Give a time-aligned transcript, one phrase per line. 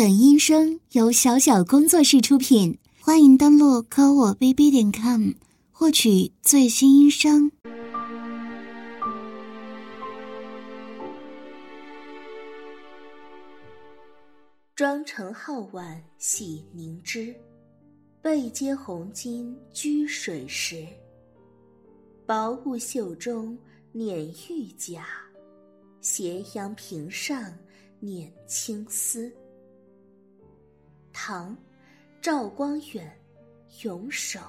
[0.00, 5.32] 本音声由小小工作室出品，欢迎登录科我 bb 点 com
[5.70, 7.52] 获取最新音声。
[14.74, 17.34] 妆成皓腕洗凝脂，
[18.22, 20.86] 背接红巾居水时。
[22.24, 23.54] 薄雾袖中
[23.92, 25.04] 捻玉甲，
[26.00, 27.52] 斜阳屏上
[28.00, 29.30] 捻青丝。
[31.22, 31.54] 唐，
[32.22, 33.20] 赵光远，
[33.82, 34.40] 咏守。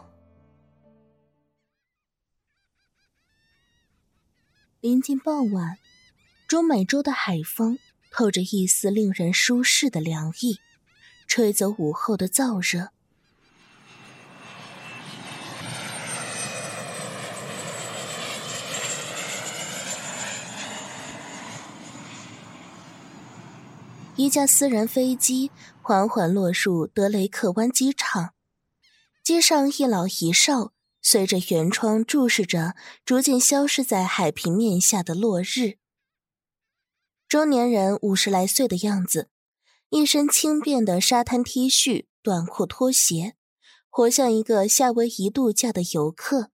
[4.79, 5.77] 临近傍晚，
[6.47, 7.77] 中美洲的海风
[8.09, 10.61] 透着一丝令人舒适的凉意，
[11.27, 12.93] 吹走午后的燥热。
[24.21, 25.49] 一架私人飞机
[25.81, 28.35] 缓缓落入德雷克湾机场，
[29.23, 35.79] 机上一老一少随着舷窗注视着逐渐消失在海平面下的落日。
[37.27, 39.29] 中年人五十来岁的样子，
[39.89, 43.33] 一身轻便的沙滩 T 恤、短裤、拖鞋，
[43.89, 46.51] 活像一个夏威夷度假的游客。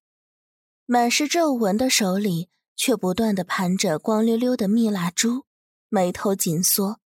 [0.86, 5.44] 满是皱纹的手里却不断的盘着光溜溜的蜜蜡珠，
[5.89, 7.02] 眉头紧缩。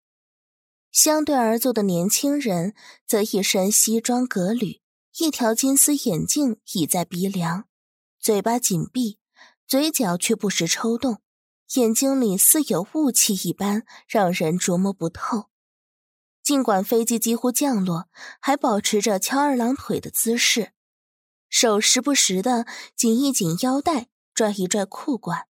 [0.91, 2.73] 相对而坐的年轻人，
[3.05, 4.81] 则一身西装革履，
[5.17, 7.65] 一条金丝眼镜倚在鼻梁，
[8.19, 9.19] 嘴巴紧闭，
[9.67, 11.21] 嘴角却不时抽动，
[11.75, 15.49] 眼睛里似有雾气一般，让人琢磨不透。
[16.41, 18.07] 尽管飞机几乎降落，
[18.39, 20.71] 还保持着翘二郎腿的姿势，
[21.49, 25.47] 手时不时的紧一紧腰带，拽一拽裤管。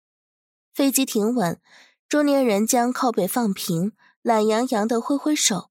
[0.75, 1.61] 飞机停稳，
[2.09, 3.92] 中年人将靠背放平。
[4.22, 5.70] 懒洋洋的挥挥手，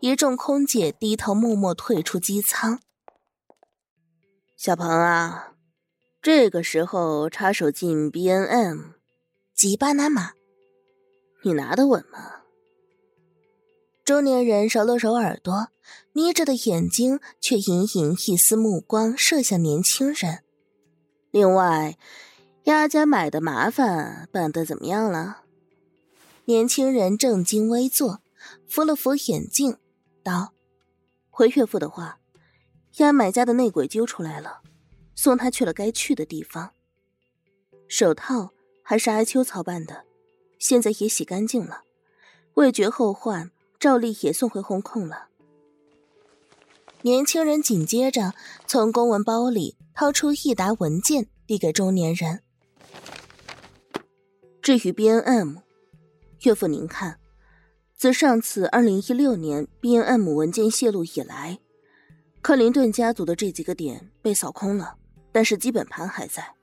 [0.00, 2.78] 一众空姐低头默默退出机舱。
[4.56, 5.54] 小鹏啊，
[6.22, 8.78] 这个时候插手进 B N M，
[9.52, 10.34] 吉巴拿马，
[11.42, 12.42] 你拿得稳吗？
[14.04, 15.70] 中年人揉了揉耳朵，
[16.12, 20.44] 眯着的眼睛却隐隐一丝目光射向年轻人。
[21.32, 21.98] 另外，
[22.64, 25.39] 鸭家买的麻烦办得怎么样了？
[26.50, 28.22] 年轻人正襟危坐，
[28.66, 29.76] 扶了扶眼镜，
[30.24, 30.52] 道
[31.30, 32.18] ：“回岳父的话，
[32.96, 34.60] 押买家的内鬼揪出来了，
[35.14, 36.72] 送他去了该去的地方。
[37.86, 38.50] 手套
[38.82, 40.02] 还是阿秋操办的，
[40.58, 41.84] 现在也洗干净了。
[42.54, 45.28] 未决后患，照例也送回红控了。”
[47.02, 48.34] 年轻人紧接着
[48.66, 52.42] 从公文包里掏出一沓文件，递给中年人。
[54.60, 55.56] 至于 B N M。
[56.42, 57.18] 岳父，您看，
[57.94, 61.58] 自上次二零一六年 B N M 文件泄露以来，
[62.40, 64.96] 克林顿家族的这几个点被扫空了，
[65.32, 66.54] 但是基本盘还在。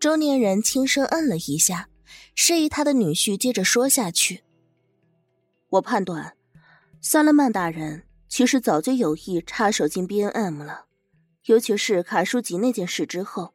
[0.00, 1.88] 中年人轻声摁了一下，
[2.34, 4.42] 示意他的女婿接着说下去。
[5.68, 6.34] 我判断，
[7.00, 10.86] 萨勒曼大人其实早就有意插手进 B N M 了，
[11.44, 13.54] 尤其是卡舒吉那件事之后，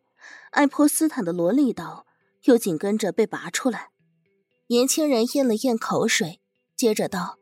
[0.51, 2.05] 爱泼斯坦的萝莉岛
[2.43, 3.89] 又紧跟着被拔出来。
[4.73, 6.39] 年轻人咽了咽口水，
[6.75, 7.37] 接着道：“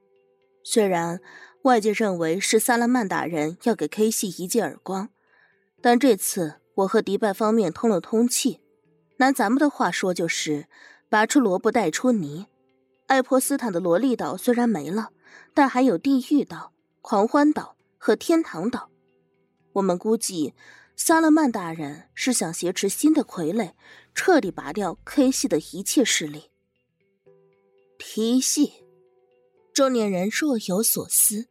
[0.65, 1.21] 虽然
[1.61, 5.07] 外界认为是萨拉曼大人要给 K 系一记耳光，
[5.81, 8.59] 但这次我和迪拜方面通了通气，
[9.15, 10.67] 拿咱们的话说就是
[11.07, 12.47] 拔出萝卜带出泥。
[13.07, 15.11] 爱泼斯坦的萝莉岛虽然没了，
[15.53, 18.89] 但还有地狱岛、狂欢岛和天堂岛。
[19.71, 20.53] 我们估计
[20.97, 23.71] 萨拉曼大人是想挟持新的傀儡，
[24.13, 26.47] 彻底拔掉 K 系的一切势力。”
[28.03, 28.73] T 系，
[29.71, 31.45] 中年人若有所思。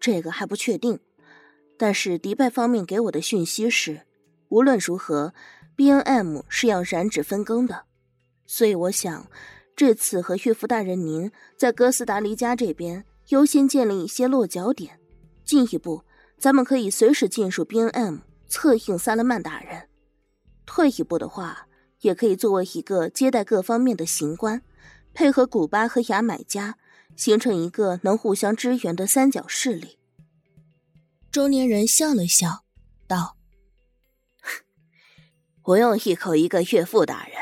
[0.00, 0.98] 这个还不确定，
[1.78, 4.02] 但是迪拜方面给我的讯息是，
[4.48, 5.32] 无论如何
[5.76, 7.84] ，B N M 是要染指分羹的，
[8.46, 9.30] 所以我想，
[9.76, 15.00] 这次和岳父大人您在哥斯达黎加这边优先建立一些落脚点，
[15.44, 16.02] 进一步，
[16.36, 18.18] 咱们可以随时进入 B N M，
[18.48, 19.88] 策应萨勒曼大人。
[20.66, 21.68] 退一步的话。
[22.06, 24.62] 也可以作为一个接待各方面的行官，
[25.12, 26.78] 配合古巴和牙买加，
[27.16, 29.98] 形成一个能互相支援的三角势力。
[31.32, 32.62] 中年人笑了笑，
[33.08, 33.36] 道
[35.64, 37.34] ：“不用一口一个岳父大人，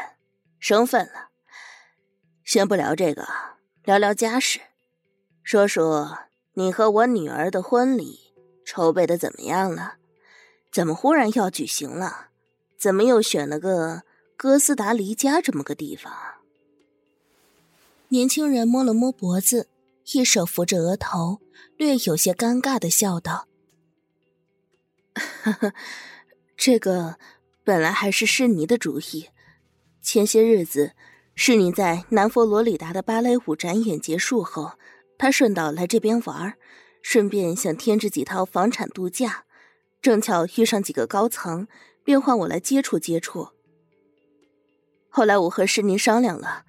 [0.58, 1.28] 生分了。
[2.43, 3.28] 先不聊这个，
[3.84, 4.60] 聊聊家事，
[5.43, 6.20] 说说
[6.55, 8.32] 你和我女儿的婚礼
[8.64, 9.96] 筹备的怎么样了？
[10.72, 12.28] 怎么忽然要举行了？
[12.78, 14.05] 怎么又选了个？”
[14.36, 16.12] 哥斯达黎加这么个地方，
[18.08, 19.69] 年轻人摸了摸脖子，
[20.12, 21.40] 一手扶着额头，
[21.76, 23.46] 略有些尴尬的笑道
[25.14, 25.72] ：“呵呵，
[26.56, 27.16] 这个
[27.62, 29.28] 本来还是诗妮的主意。
[30.02, 30.92] 前些日子，
[31.34, 34.72] 诗妮在南佛罗里达的芭蕾舞展演结束后，
[35.16, 36.54] 他顺道来这边玩，
[37.00, 39.44] 顺便想添置几套房产度假，
[40.02, 41.66] 正巧遇上几个高层，
[42.02, 43.50] 便换我来接触接触。
[45.14, 46.64] 后来我和诗妮商量了。”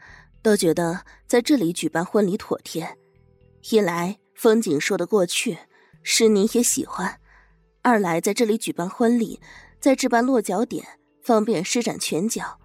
[0.46, 3.00] 都觉得在这里举办婚礼妥帖，
[3.72, 5.58] 一来风景说得过去，
[6.04, 7.16] 诗妮也喜欢；
[7.82, 9.40] 二来在这里举办婚礼，
[9.80, 12.60] 在置办落脚点，方便施展拳脚。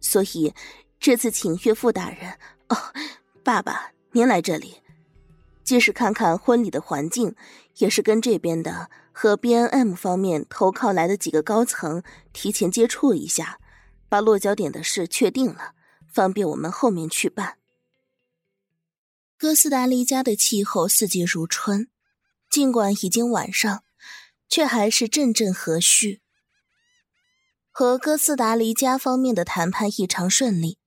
[0.00, 0.54] 所以
[1.00, 2.76] 这次请岳父大人哦，
[3.42, 4.76] 爸爸您来这里，
[5.64, 7.34] 既是看看婚礼的环境，
[7.78, 13.58] 也是跟这边的和 B N M 方面投靠来的几个高层提前接触一下，
[14.10, 15.72] 把落脚点的事确定了。
[16.12, 17.56] 方便我们后面去办。
[19.38, 21.88] 哥斯达黎加的气候四季如春，
[22.50, 23.84] 尽管已经晚上，
[24.48, 26.20] 却还是阵阵和煦。
[27.70, 30.78] 和哥斯达黎加方面的谈判异常顺利，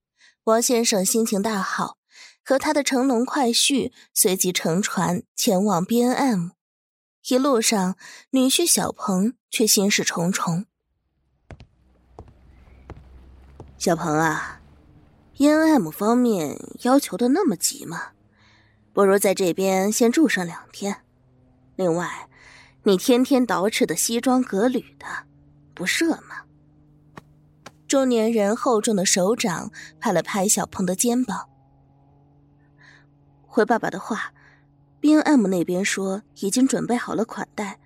[0.43, 1.97] 王先生心情大好，
[2.43, 6.49] 和他的乘龙快婿随即乘船前往 B N M。
[7.29, 7.97] 一路上，
[8.31, 10.65] 女婿小鹏却心事重重。
[13.83, 14.61] 小鹏啊。
[15.33, 18.11] ，B N M 方面要求的那么急吗？
[18.93, 21.01] 不如在这边先住上两天。
[21.75, 22.29] 另外，
[22.83, 25.05] 你天天捯饬的西装革履的，
[25.73, 26.43] 不热吗？
[27.85, 29.69] 中年人厚重的手掌
[29.99, 31.49] 拍了拍小鹏的肩膀。
[33.45, 34.31] 回爸爸的话
[35.01, 37.81] ，B N M 那边说已经准备好了款待，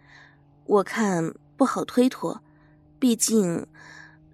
[0.66, 2.44] 我看不好推脱，
[3.00, 3.66] 毕竟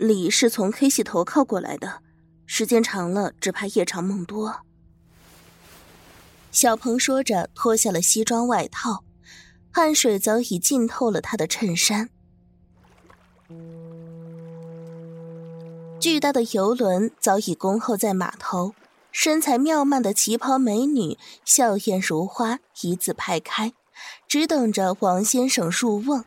[0.03, 2.01] 李是从 K 系投靠过来的。
[2.45, 4.59] 时间长了，只怕夜长梦多。
[6.51, 9.05] 小鹏说着，脱下了西装外套，
[9.71, 12.09] 汗水早已浸透了他的衬衫。
[16.01, 18.75] 巨大的游轮早已恭候在码头，
[19.09, 23.71] 身材妙曼的旗袍美女笑靥如花，一字排开，
[24.27, 26.25] 只等着王先生入瓮。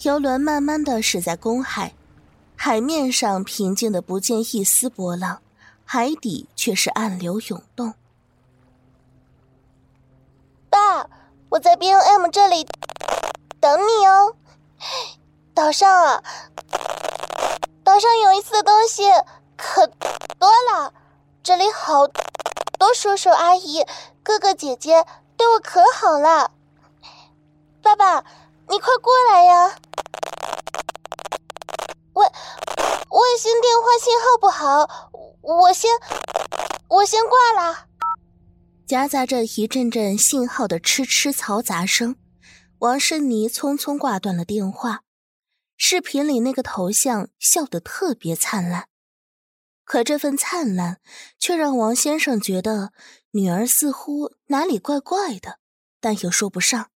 [0.00, 1.92] 游轮慢慢的驶在公海。
[2.56, 5.42] 海面上平静的不见一丝波浪，
[5.84, 7.94] 海底却是暗流涌动。
[10.70, 11.08] 爸，
[11.50, 12.66] 我在 B N M 这里
[13.60, 14.34] 等你哦。
[15.52, 16.22] 岛上啊，
[17.84, 19.04] 岛上有意思的东西
[19.56, 20.92] 可多了，
[21.42, 23.84] 这里好多叔叔阿姨、
[24.22, 25.06] 哥哥姐姐
[25.36, 26.50] 对我可好了。
[27.82, 28.24] 爸爸，
[28.68, 29.76] 你快过来呀！
[32.14, 35.10] 卫，卫星电话信号不好，
[35.42, 35.90] 我先
[36.88, 37.88] 我先挂了。
[38.86, 42.16] 夹杂着一阵阵信号的痴痴嘈杂声，
[42.78, 45.02] 王诗妮匆匆挂断了电话。
[45.76, 48.88] 视频里那个头像笑得特别灿烂，
[49.84, 51.00] 可这份灿烂
[51.36, 52.92] 却让王先生觉得
[53.32, 55.58] 女儿似乎哪里怪怪的，
[56.00, 56.90] 但又说不上。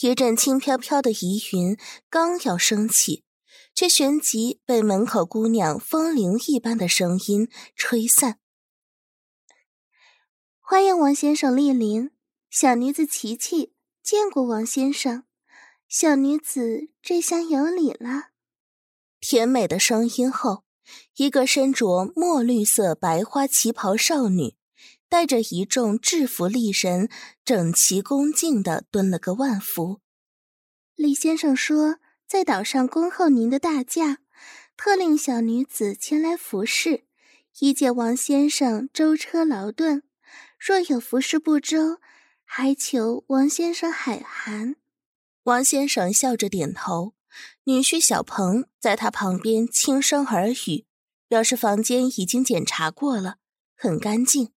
[0.00, 1.78] 一阵轻飘飘的疑云
[2.10, 3.23] 刚要升起。
[3.74, 8.38] 却旋即被门口姑娘风铃一般的声音吹散。
[10.60, 12.10] 欢迎王先生莅临，
[12.48, 15.24] 小女子琪琪见过王先生，
[15.88, 18.30] 小女子这厢有礼了。
[19.20, 20.64] 甜美的声音后，
[21.16, 24.54] 一个身着墨绿色白花旗袍少女，
[25.08, 27.08] 带着一众制服丽人，
[27.44, 30.00] 整齐恭敬的蹲了个万福。
[30.94, 31.98] 李先生说。
[32.26, 34.18] 在岛上恭候您的大驾，
[34.76, 37.04] 特令小女子前来服侍，
[37.60, 40.02] 以解王先生舟车劳顿。
[40.58, 42.00] 若有服侍不周，
[42.44, 44.76] 还求王先生海涵。
[45.42, 47.14] 王先生笑着点头，
[47.64, 50.86] 女婿小鹏在他旁边轻声耳语，
[51.28, 53.36] 表示房间已经检查过了，
[53.76, 54.53] 很干净。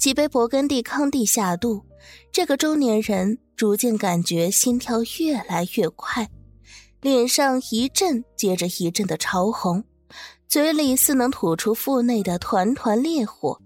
[0.00, 1.84] 几杯勃艮第康帝下肚，
[2.32, 6.26] 这个中年人逐渐感觉心跳越来越快，
[7.02, 9.84] 脸上一阵接着一阵的潮红，
[10.48, 13.60] 嘴里似能吐出腹内的团团烈火，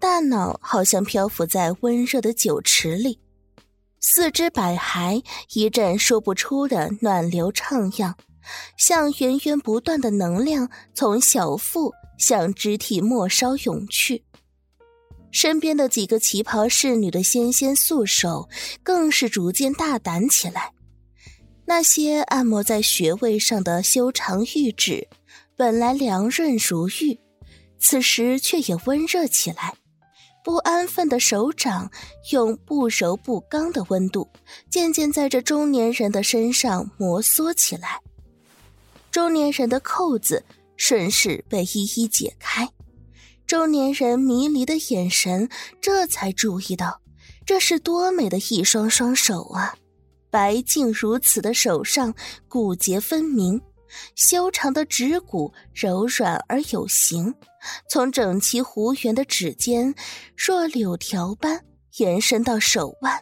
[0.00, 3.20] 大脑好像漂浮在温热的酒池里，
[4.00, 8.14] 四肢百骸一阵说不出的暖流徜徉，
[8.76, 14.24] 像源源不断的能量从小腹向肢体末梢涌去。
[15.30, 18.48] 身边的几个旗袍侍女的纤纤素手，
[18.82, 20.72] 更是逐渐大胆起来。
[21.66, 25.06] 那些按摩在穴位上的修长玉指，
[25.56, 27.20] 本来凉润如玉，
[27.78, 29.74] 此时却也温热起来。
[30.42, 31.90] 不安分的手掌
[32.32, 34.26] 用不柔不刚的温度，
[34.70, 38.00] 渐渐在这中年人的身上摩挲起来。
[39.10, 40.42] 中年人的扣子
[40.76, 42.66] 顺势被一一解开，
[43.48, 45.48] 中年人迷离的眼神
[45.80, 47.00] 这才注意到，
[47.46, 49.74] 这是多美的一双双手啊！
[50.30, 52.14] 白净如此的手上，
[52.46, 53.58] 骨节分明，
[54.14, 57.34] 修长的指骨柔软而有形，
[57.88, 59.94] 从整齐弧圆的指尖，
[60.36, 61.64] 若柳条般
[61.96, 63.18] 延伸到手腕。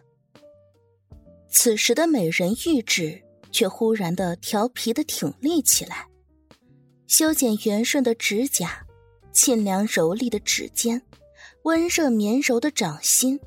[1.49, 6.09] 此时的美人玉指却忽然的调皮的挺立起来，
[7.07, 8.85] 修剪圆顺的指甲，
[9.37, 11.01] 沁凉柔丽的指尖，
[11.65, 13.39] 温热绵柔的掌心，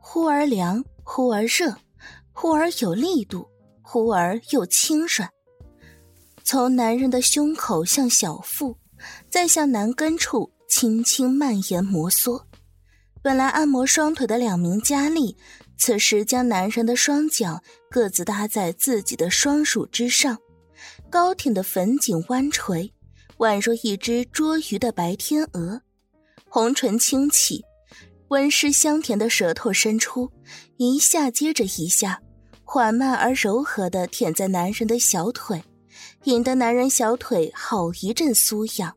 [0.00, 1.72] 忽而凉，忽而热。
[2.32, 3.48] 忽而有力度，
[3.82, 5.30] 忽而又轻软。
[6.42, 8.76] 从男人的胸口向小腹，
[9.30, 12.42] 再向男根处轻轻蔓延摩挲。
[13.22, 15.36] 本来按摩双腿的两名佳丽，
[15.76, 20.38] 此时将男人的双脚各自搭在自己的双乳之上，
[21.08, 22.92] 高挺的粉颈弯垂，
[23.38, 25.80] 宛若一只捉鱼的白天鹅。
[26.48, 27.64] 红唇轻启，
[28.28, 30.30] 温湿香甜的舌头伸出，
[30.76, 32.20] 一下接着一下。
[32.64, 35.62] 缓慢而柔和地舔在男人的小腿，
[36.24, 38.94] 引得男人小腿好一阵酥痒。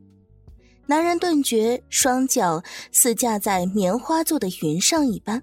[0.87, 5.41] 男人顿觉双脚似架在棉花做的云上一般，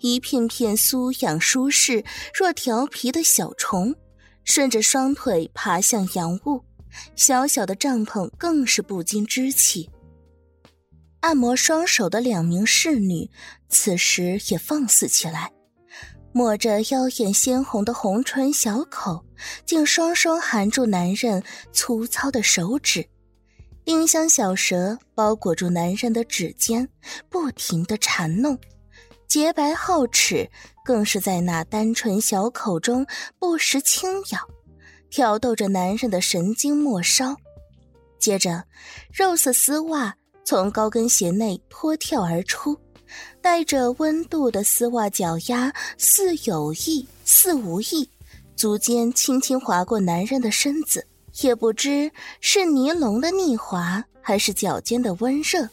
[0.00, 3.94] 一片片酥痒舒适，若调皮的小虫，
[4.44, 6.62] 顺着双腿爬向阳物。
[7.16, 9.88] 小小的帐篷更是不禁支起。
[11.20, 13.30] 按摩双手的两名侍女，
[13.68, 15.52] 此时也放肆起来。
[16.34, 19.22] 抹着妖艳鲜红的红唇小口，
[19.66, 23.06] 竟双双含住男人粗糙的手指，
[23.84, 26.88] 丁香小舌包裹住男人的指尖，
[27.28, 28.58] 不停地缠弄，
[29.28, 30.50] 洁白皓齿
[30.84, 33.06] 更是在那单纯小口中
[33.38, 34.40] 不时轻咬，
[35.12, 37.36] 挑逗着男人的神经末梢。
[38.18, 38.64] 接着，
[39.12, 42.76] 肉色丝袜从高跟鞋内脱跳而出。
[43.42, 48.08] 带着温度的丝袜脚丫，似有意似无意，
[48.56, 51.06] 足尖轻轻划过男人的身子，
[51.42, 55.68] 也不知是尼龙的逆滑，还是脚尖的温热，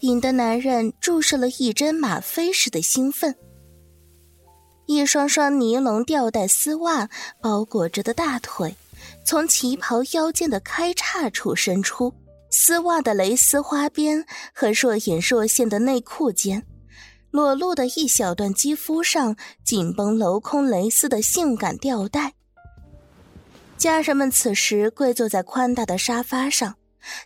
[0.00, 3.34] 引得男人注射了一针吗啡似的兴奋。
[4.86, 7.08] 一双双尼龙吊带丝袜
[7.40, 8.74] 包裹着的大腿，
[9.24, 12.14] 从旗袍腰间的开叉处伸出，
[12.50, 14.24] 丝袜的蕾丝花边
[14.54, 16.64] 和若隐若现的内裤间。
[17.32, 22.32] 裸露的一小段肌肤上紧绷镂空蕾丝的性感吊带。
[23.76, 26.76] 家人们此时跪坐在宽大的沙发上，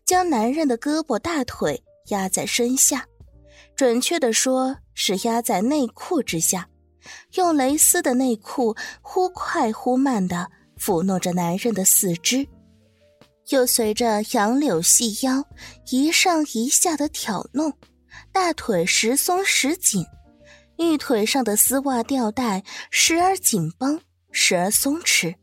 [0.05, 3.07] 将男人的胳膊大腿压在身下，
[3.76, 6.67] 准确的说是压在内裤之下，
[7.35, 12.47] 用蕾丝的内裤忽快忽慢地抚弄着男人的四肢，
[13.49, 15.45] 又随着杨柳细腰
[15.90, 17.73] 一上一下的挑弄。
[18.33, 20.04] 大腿时松时紧，
[20.78, 25.35] 玉腿上的丝袜吊带时而紧绷，时而松弛，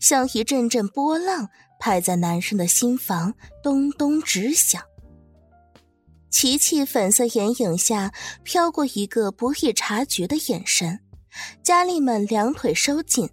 [0.00, 1.48] 像一阵阵波浪
[1.78, 4.82] 拍在男人的心房，咚咚直响。
[6.30, 11.00] 琪琪粉色眼影下飘过一个不易察觉的眼神，
[11.62, 13.28] 佳丽们两腿收紧，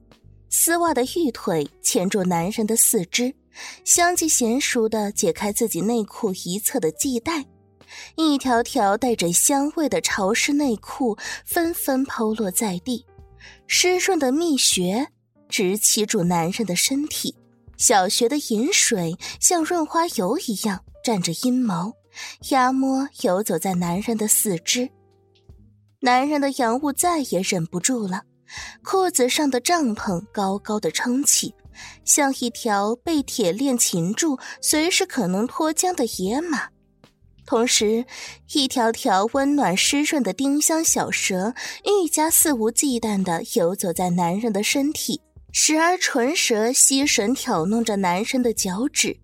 [0.49, 3.33] 丝袜的玉腿牵住男人的四肢，
[3.83, 7.45] 相继娴熟地解开自己内裤一侧的系带。
[8.15, 13.05] 一条条带着香味的潮湿内裤纷纷抛落在地，
[13.67, 15.07] 湿润的蜜穴
[15.47, 17.35] 直击住男人的身体，
[17.77, 21.93] 小穴的饮水像润滑油一样蘸着阴毛，
[22.49, 24.89] 压摸游走在男人的四肢。
[26.01, 28.23] 男人的阳物再也忍不住了，
[28.83, 31.53] 裤子上的帐篷高高的撑起，
[32.03, 36.69] 像一条被铁链擒住、随时可能脱缰的野马。
[37.47, 38.05] 同时，
[38.53, 41.53] 一条条温暖湿润的丁香小蛇
[41.83, 49.17] 愈加肆无忌惮地游走在男人的身体，时而唇舌吸吮挑弄着男人的脚趾，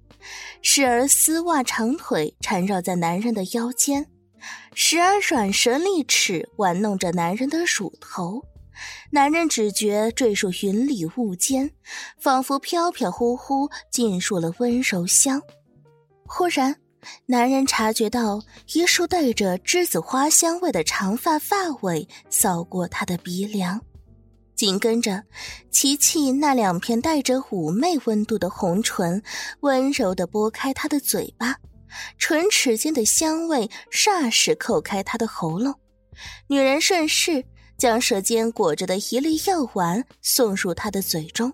[0.62, 4.08] 时而丝袜长腿缠绕在男人的腰间，
[4.74, 8.42] 时而软舌利齿玩弄着男人的乳头。
[9.12, 11.72] 男人只觉坠入云里雾间，
[12.20, 15.42] 仿佛飘飘忽忽进入了温柔乡。
[16.26, 16.76] 忽然。
[17.26, 18.40] 男人察觉到
[18.74, 23.82] 一束带着栀子花香味的长发发尾扫过他的鼻梁，
[24.56, 25.24] 紧跟着，
[25.72, 29.22] 琪琪那两片带着妩媚温度的红唇，
[29.62, 31.56] 温柔地拨开他的嘴巴，
[32.18, 35.74] 唇齿间的香味霎时扣开他的喉咙。
[36.48, 37.44] 女人顺势
[37.78, 41.52] 将舌尖裹着的一粒药丸送入他的嘴中，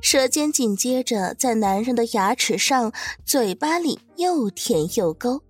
[0.00, 2.90] 舌尖紧接着在男人的牙齿上、
[3.26, 5.42] 嘴巴里又舔又勾，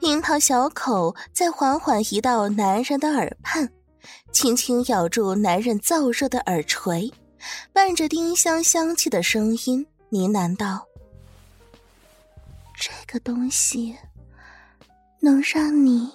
[0.00, 3.70] 樱桃小口再缓缓移到男人的耳畔。
[4.34, 7.10] 轻轻咬住男人燥热的耳垂，
[7.72, 10.84] 伴着丁香香气的声音呢喃道
[12.76, 13.96] ：“这个东西
[15.20, 16.10] 能让你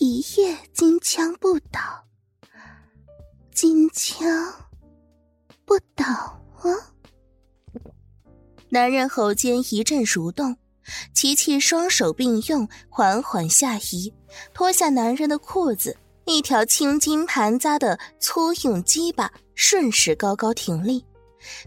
[0.00, 2.04] 一夜金枪不倒，
[3.52, 4.24] 金枪
[5.64, 6.94] 不倒啊！”
[8.70, 10.56] 男人喉间一阵蠕动，
[11.12, 14.14] 琪琪双手并用，缓缓下移，
[14.54, 15.96] 脱下男人的裤子。
[16.26, 21.04] 一条青筋盘扎的粗硬鸡巴瞬时高高挺立，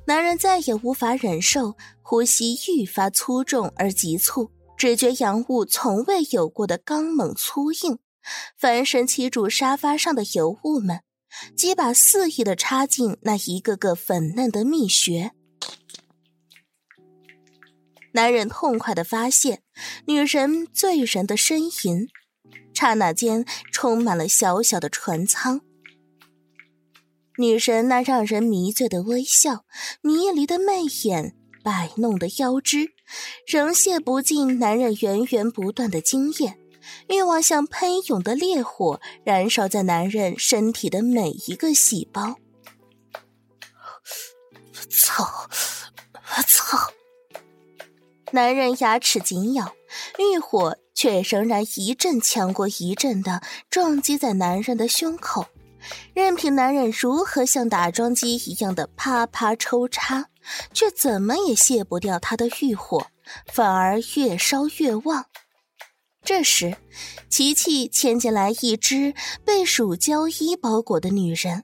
[0.06, 8.00] 男人再也无法忍受，呼吸愈发粗重而急促，只觉阳物从未有过的刚猛粗硬，
[8.58, 11.02] 翻身骑住沙发上的尤物们，
[11.56, 15.32] 鸡巴肆意的插进那一个个粉嫩的蜜穴。
[18.14, 19.62] 男人痛快的发现，
[20.08, 22.08] 女人醉人的呻吟。
[22.78, 25.62] 刹那间，充满了小小的船舱。
[27.40, 29.66] 女神那让人迷醉的微笑，
[30.02, 32.92] 迷离的媚眼，摆弄的腰肢，
[33.48, 36.60] 仍泄不尽男人源源不断的经验。
[37.10, 42.36] 欲望像喷涌的烈火，燃烧在男人身体的每一个细胞。
[44.88, 45.50] 操！
[46.48, 46.94] 操！
[48.32, 49.74] 男人牙齿紧咬，
[50.20, 50.78] 欲火。
[50.98, 53.40] 却仍然一阵强过一阵的
[53.70, 55.46] 撞击在男人的胸口，
[56.16, 60.26] 任凭男人如何像打桩机一样的啪啪抽插，
[60.74, 63.06] 却怎么也泄不掉他的欲火，
[63.54, 65.24] 反而越烧越旺。
[66.26, 66.76] 这时，
[67.30, 69.14] 琪琪牵进来一只
[69.46, 71.64] 被乳胶衣包裹的女人，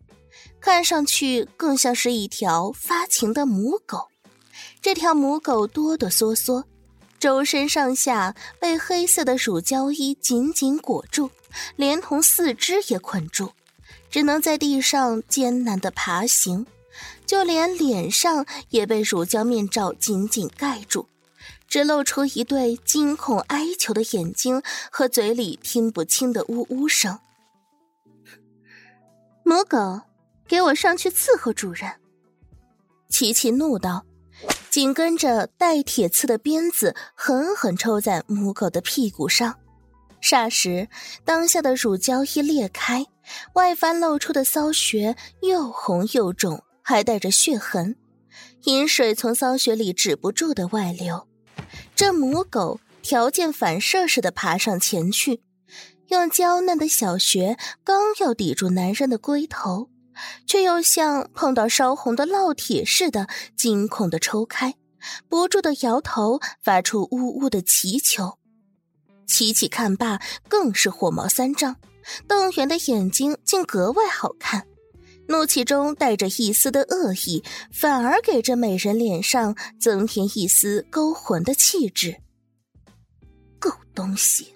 [0.62, 4.10] 看上去更像是一条发情的母狗。
[4.80, 6.64] 这条母狗哆哆嗦嗦。
[7.24, 11.32] 周身上下被黑色的乳胶衣紧紧裹住，
[11.78, 13.54] 连同四肢也捆住，
[14.10, 16.68] 只能在地上艰难的爬行。
[17.26, 21.08] 就连脸上也被乳胶面罩紧紧盖住，
[21.70, 27.18] 只露出一对惊恐哀求的眼睛和嘴里听不清的呜呜声。
[29.46, 30.02] 母狗，
[30.46, 31.90] 给我上去伺候主人！
[33.10, 34.04] 琪琪怒道。
[34.74, 39.60] 紧跟着，带铁刺的鞭子狠狠抽在母狗的屁股上，
[40.20, 40.90] 霎时，
[41.24, 43.06] 当下的乳胶衣裂开，
[43.54, 47.96] 外翻露出的骚穴又红又肿，还带着血痕，
[48.64, 51.28] 淫水从骚穴里止不住的外流。
[51.96, 55.44] 这母狗条件反射似的爬上前去，
[56.08, 59.90] 用娇嫩的小穴刚要抵住男人的龟头。
[60.46, 64.76] 却又像碰到烧红的烙铁似的，惊恐的抽开，
[65.28, 68.38] 不住的摇头，发出呜呜的祈求。
[69.26, 71.78] 琪琪看罢，更是火冒三丈，
[72.28, 74.68] 瞪圆的眼睛竟格外好看，
[75.28, 82.18] 怒气中带着一丝的恶意，反而给这美人脸上增添一丝勾魂的气质。
[83.60, 84.54] 狗东西，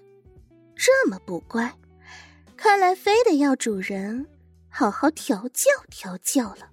[0.76, 1.74] 这么不乖，
[2.58, 4.28] 看来非得要主人。
[4.78, 6.70] 好好调教调教了。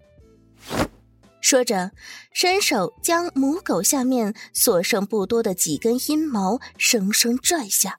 [1.41, 1.91] 说着，
[2.35, 7.99] 伸手将母狗下面所剩不多的几根阴毛生生拽下，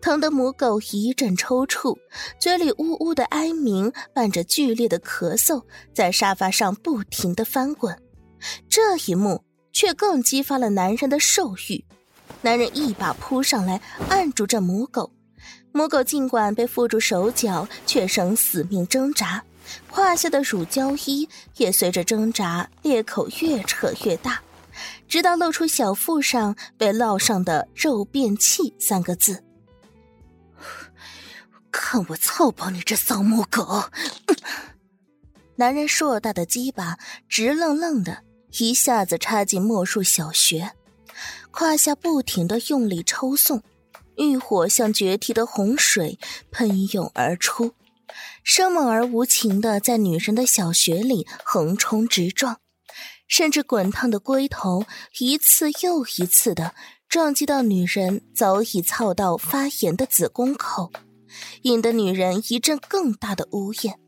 [0.00, 1.98] 疼得母狗一阵抽搐，
[2.38, 8.00] 嘴里呜呜的哀鸣，伴着剧烈的咳嗽，在沙发上不停的翻滚。
[8.68, 11.84] 这一幕却更激发了男人的兽欲，
[12.42, 15.12] 男人一把扑上来，按住这母狗。
[15.72, 19.42] 母狗尽管被缚住手脚，却仍死命挣扎，
[19.90, 24.40] 胯下的乳胶衣也随着挣扎裂口越扯越大，
[25.08, 29.42] 直到露出小腹上被烙上的“肉便器”三个字。
[31.70, 33.84] 看我操爆你这骚母狗！
[35.56, 38.24] 男人硕大的鸡巴直愣愣的
[38.58, 40.72] 一下子插进莫树小穴，
[41.50, 43.62] 胯下不停的用力抽送。
[44.30, 46.18] 欲火像决堤的洪水
[46.50, 47.74] 喷涌而出，
[48.44, 52.58] 生猛而无情的在女人的小穴里横冲直撞，
[53.26, 54.84] 甚至滚烫的龟头
[55.18, 56.74] 一次又一次的
[57.08, 60.92] 撞击到女人早已操到发炎的子宫口，
[61.62, 63.98] 引得女人一阵更大的呜咽。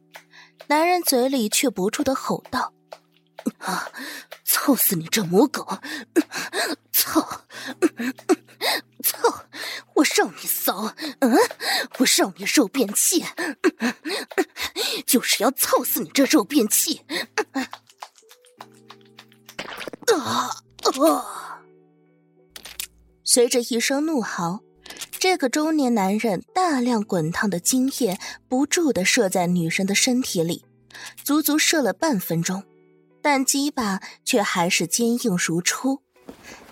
[0.68, 2.72] 男人嘴里却不住的吼道
[3.58, 3.88] ：“啊，
[4.44, 5.78] 操死你这母狗！
[6.92, 7.42] 操，
[9.02, 9.44] 操！
[9.96, 11.36] 我让你骚，嗯，
[12.14, 13.24] 我让你肉便器，
[15.04, 17.00] 就是要操死你这肉便器！”
[20.14, 20.50] 啊
[21.00, 21.62] 啊！
[23.24, 24.60] 随着一声怒嚎。
[25.18, 30.66] 这个中年男人大量滚烫的精液不住的射在女人的身体里，
[31.24, 32.62] 足足射了半分钟，
[33.22, 36.02] 但鸡巴却还是坚硬如初。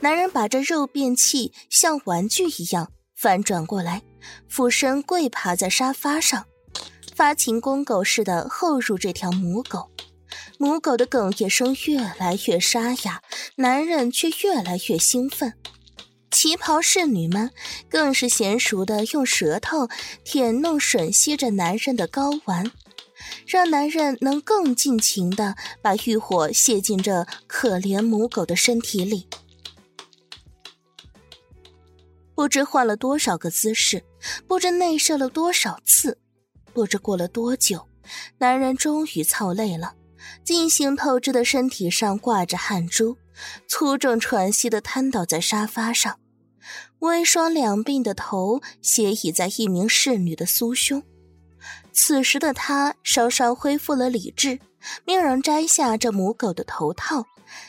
[0.00, 4.02] 男人把这肉便器像玩具一样反转过来，
[4.49, 6.47] 俯身跪爬在沙发上，
[7.15, 9.91] 发情公狗似的后入这条母狗。
[10.59, 13.23] 母狗的哽咽声越来越沙哑，
[13.57, 15.55] 男人却越来越兴奋。
[16.31, 17.51] 旗袍侍女们
[17.91, 19.89] 更是娴熟的用舌头
[20.25, 22.73] 舔弄吮吸着男人的睾丸，
[23.47, 29.27] 让男人能更尽情的把欲火泄进这可怜母狗的身体里。
[32.35, 34.03] 不知换了多少个姿势，
[34.47, 36.19] 不知内射了多少次，
[36.73, 37.87] 不知过了多久，
[38.39, 39.95] 男人终于操累了，
[40.45, 43.17] 进行透支的身体上挂着汗珠，
[43.69, 46.19] 粗重喘息的瘫倒在沙发上。
[47.01, 51.03] 微双两鬓的头斜倚在一名侍女的酥胸，
[51.93, 54.61] 此时的他稍稍恢复了理智，
[55.05, 57.25] 命人摘下这母狗的头套，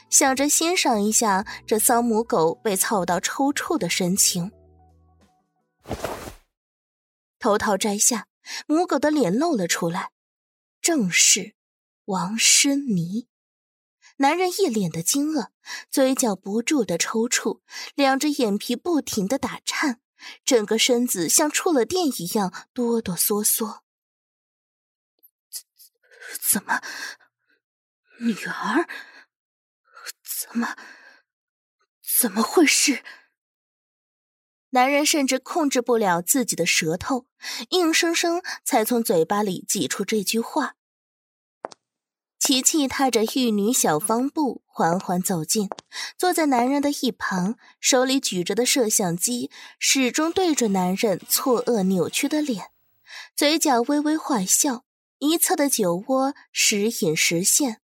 [0.10, 4.52] 想着欣赏一下这骚母狗被操到抽搐的神情。
[7.44, 8.30] 头套摘下，
[8.68, 10.12] 母狗的脸露了出来，
[10.80, 11.56] 正是
[12.06, 13.28] 王诗妮。
[14.16, 15.50] 男人一脸的惊愕，
[15.90, 17.60] 嘴角不住的抽搐，
[17.96, 20.00] 两只眼皮不停的打颤，
[20.46, 23.82] 整个身子像触了电一样哆哆嗦嗦。
[26.40, 26.82] 怎么，
[28.22, 28.88] 女儿？
[30.24, 30.78] 怎么，
[32.02, 33.04] 怎么会是？
[34.74, 37.28] 男人甚至控制不了自己的舌头，
[37.70, 40.76] 硬生生才从嘴巴里挤出这句话。
[42.40, 45.70] 琪琪踏着玉女小方步缓缓走近，
[46.18, 52.72] 坐在男人的一旁，手里举着的摄像机始终对准男人错愕扭曲的脸，
[53.36, 54.84] 嘴角微微坏笑，
[55.20, 57.80] 一侧的酒窝时隐时现。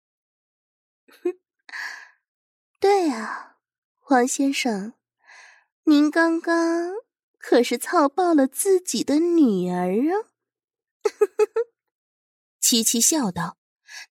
[2.82, 3.58] 对啊，
[4.00, 4.94] 黄先生，
[5.90, 6.92] 您刚刚
[7.40, 10.30] 可是操爆了自己的女儿啊！
[12.62, 13.58] 琪琪笑道。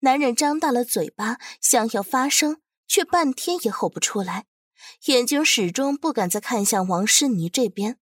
[0.00, 4.46] 男人张大了嘴巴，想要发声，却半天也吼不出来，
[5.04, 8.00] 眼睛始终不敢再看向王诗妮这边。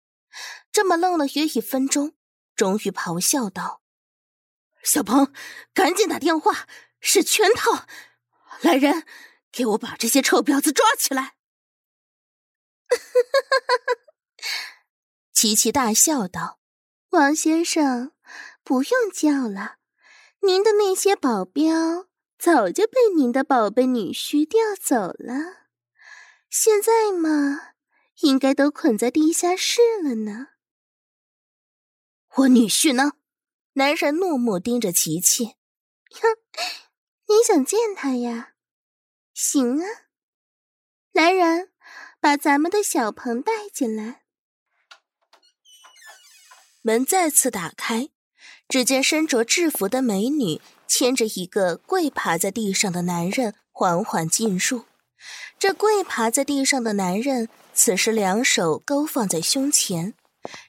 [0.71, 2.15] 这么愣了约一分钟，
[2.55, 3.81] 终于咆哮道
[4.83, 5.33] ：“小鹏，
[5.73, 6.65] 赶紧打电话，
[7.01, 7.85] 是圈套！
[8.61, 9.05] 来人，
[9.51, 11.34] 给我把这些臭婊子抓起来！”
[15.33, 16.59] 琪琪大笑道
[17.11, 18.13] ：“王先生，
[18.63, 19.77] 不用叫了。”
[20.41, 25.69] 您的那些保镖早就被您的宝贝女婿调走了，
[26.51, 27.73] 现在嘛，
[28.21, 30.49] 应该都捆在地下室了呢。
[32.35, 33.13] 我女婿呢？
[33.73, 35.55] 男人怒目盯着琪琪。
[36.11, 36.37] 哼，
[37.27, 38.53] 你想见他呀？
[39.33, 39.87] 行啊，
[41.11, 41.71] 来人，
[42.25, 44.23] 把咱们的小鹏带进来。
[46.81, 48.09] 门再次打开。
[48.67, 54.85] 只见身着制服的美女牵着一个跪爬在地上的男人缓缓进入。
[55.59, 60.15] 这跪爬在地上的男人此时两手勾放在胸前，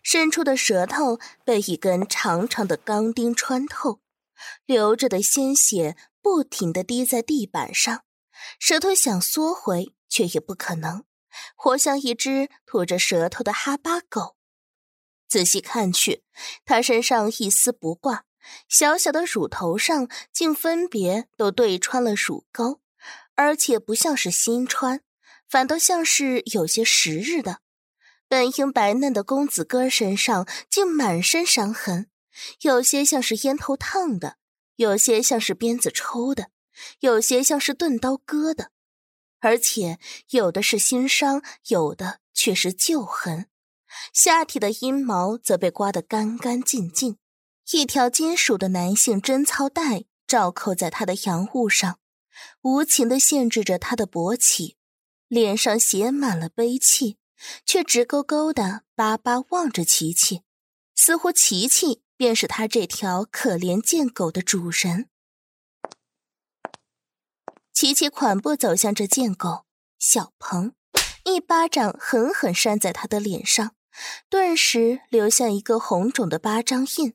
[0.02, 4.00] 伸出的舌头被一根长长的钢钉穿透，
[4.66, 8.02] 流着的鲜血不停地滴在地板上，
[8.60, 11.04] 舌头想缩回却也不可能，
[11.54, 14.36] 活像一只吐着舌头的哈巴狗。
[15.28, 16.22] 仔细看去，
[16.64, 18.24] 他身上一丝不挂，
[18.68, 22.80] 小小的乳头上竟分别都对穿了乳沟，
[23.34, 25.00] 而且不像是新穿，
[25.48, 27.58] 反倒像是有些时日的。
[28.28, 32.08] 本应白嫩的公子哥身上竟满身伤痕，
[32.60, 34.36] 有些像是烟头烫的，
[34.76, 36.50] 有些像是鞭子抽的，
[37.00, 38.70] 有些像是钝刀割的，
[39.46, 43.46] 而且有的是新伤，有的却是旧痕。
[44.12, 47.18] 下体的阴毛则被刮得干干净净，
[47.70, 52.00] 一条金属的男性贞操带罩扣在他的阳物上，
[52.62, 54.74] 无情地限制着他的勃起。
[55.28, 57.16] 脸上写满了悲戚，
[57.64, 60.42] 却直勾勾的巴巴望着琪琪，
[60.96, 65.08] 似乎琪琪便是他这条可怜贱狗的主人。
[67.76, 69.66] 琪琪款步走向这贱狗
[69.98, 70.72] 小鹏，
[71.24, 73.72] 一巴掌狠狠扇在他的脸上，
[74.30, 77.12] 顿时留下一个红肿的巴掌印。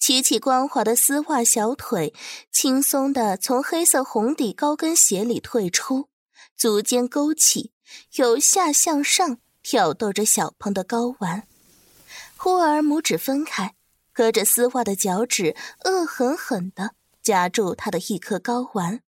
[0.00, 2.12] 琪琪光滑的丝袜小腿
[2.50, 6.08] 轻松地从黑色红底高跟鞋里退出，
[6.56, 7.70] 足尖勾起，
[8.16, 11.46] 由下向上挑逗着小鹏的睾丸。
[12.36, 13.76] 忽而拇指分开，
[14.12, 19.02] 隔着丝袜的脚趾恶狠狠地夹住他的一颗睾丸，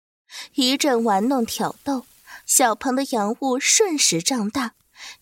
[0.56, 2.06] 一阵玩弄挑逗，
[2.46, 4.74] 小鹏的阳物瞬时胀大，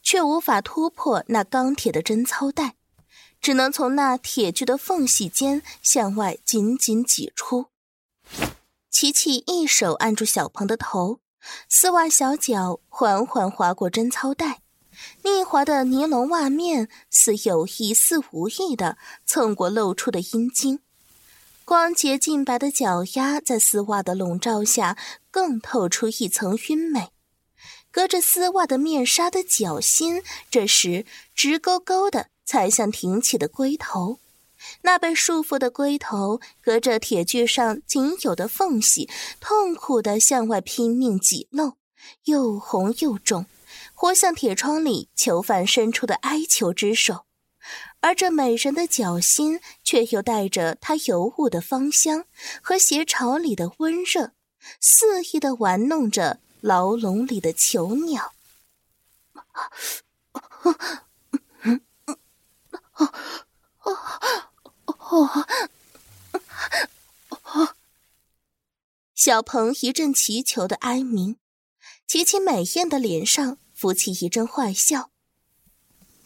[0.02, 2.76] 却无法突破那钢铁的贞操带。
[3.42, 7.66] 只能从那铁具的缝隙间向外紧紧挤出。
[8.92, 11.20] 琪琪一手按住小鹏的头，
[11.68, 14.62] 丝袜小脚缓缓滑过贞操带，
[15.24, 20.80] 腻滑的尼龙袜面似有意似无意的蹭过露出的阴茎，
[21.72, 24.98] 光洁净白的脚丫在丝袜的笼罩下
[25.32, 27.12] 更透出一层晕美。
[27.92, 32.28] 隔着丝袜的面纱的脚心，这时直勾勾的。
[32.44, 34.20] 才像挺起的龟头，
[34.82, 41.78] 那被束缚的龟头隔着铁具上仅有的缝隙，痛苦地向外拼命挤漏，
[42.26, 43.46] 又红又肿，
[43.94, 47.24] 活像铁窗里囚犯伸出的哀求之手。
[48.02, 52.26] 而这美人的脚心，却又带着她尤物的芳香
[52.62, 54.34] 和鞋巢里的温热，
[54.80, 58.34] 肆意的玩弄着牢笼里的囚鸟。
[59.34, 59.44] 哦
[60.64, 60.76] 哦
[64.86, 65.46] 哦
[67.54, 67.76] 哦！
[69.14, 71.38] 小鹏一阵祈求的哀鸣，
[72.08, 75.12] 琪琪美艳的脸上浮起一阵坏笑。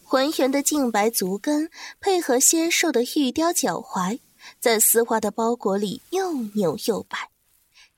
[0.08, 4.20] 浑圆的净白足跟配合纤瘦的玉雕脚踝，
[4.60, 7.30] 在丝滑的包裹里又扭又摆，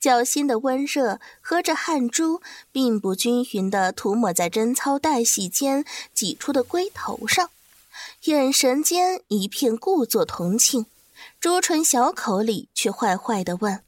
[0.01, 2.41] 脚心的温热和着汗珠，
[2.73, 7.51] 并不均匀地涂抹在贞操带隙间挤出的龟头上。
[8.25, 10.87] 眼神间一片故作同情，
[11.39, 13.85] 朱唇小口里却坏坏地问：“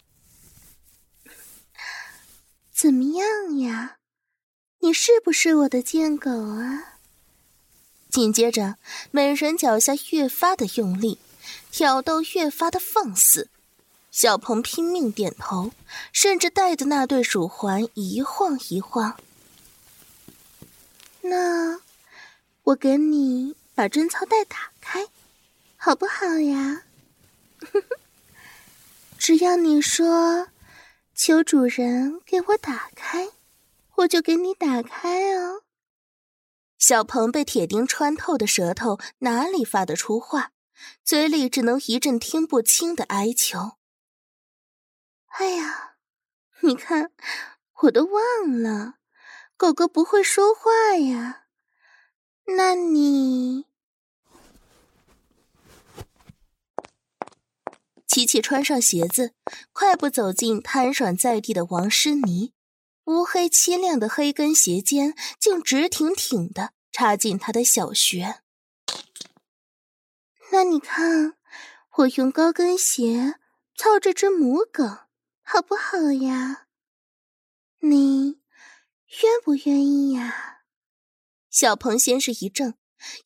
[2.70, 3.96] 怎么样呀？
[4.80, 6.89] 你是不是我的贱狗啊？”
[8.10, 8.76] 紧接着，
[9.10, 11.18] 美人脚下越发的用力，
[11.70, 13.48] 挑逗越发的放肆。
[14.10, 15.70] 小鹏拼命点头，
[16.12, 19.16] 甚至带着那对手环一晃一晃。
[21.22, 21.80] 那
[22.64, 23.54] 我给你。
[23.72, 25.06] 把贞操带打开，
[25.78, 26.82] 好不好呀？
[29.16, 30.48] 只要你说
[31.16, 33.30] “求主人给我打开”，
[33.96, 35.62] 我就给你打开哦。
[36.80, 40.52] 小鹏被铁钉穿透的舌头哪里发得出话，
[41.04, 43.72] 嘴里只能一阵听不清的哀求。
[45.26, 45.96] 哎呀，
[46.62, 47.12] 你看，
[47.82, 48.94] 我都忘了，
[49.58, 51.44] 狗狗不会说话呀。
[52.56, 53.66] 那你……
[58.06, 59.34] 琪琪穿上鞋子，
[59.72, 62.54] 快步走进瘫软在地的王诗妮。
[63.06, 68.42] 乌黑漆亮的黑跟鞋尖竟直挺挺的插进他的小穴。
[70.52, 71.36] 那你看，
[71.96, 73.36] 我用高跟鞋
[73.76, 74.84] 操这只母狗，
[75.42, 76.66] 好不好呀？
[77.80, 78.40] 你
[79.22, 80.62] 愿不愿意呀？
[81.50, 82.74] 小鹏先是一怔。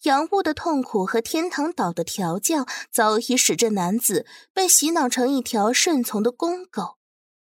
[0.02, 6.98] 洋务的痛苦和天堂岛的调教，早已使这男子被洗脑成一条顺从的公狗。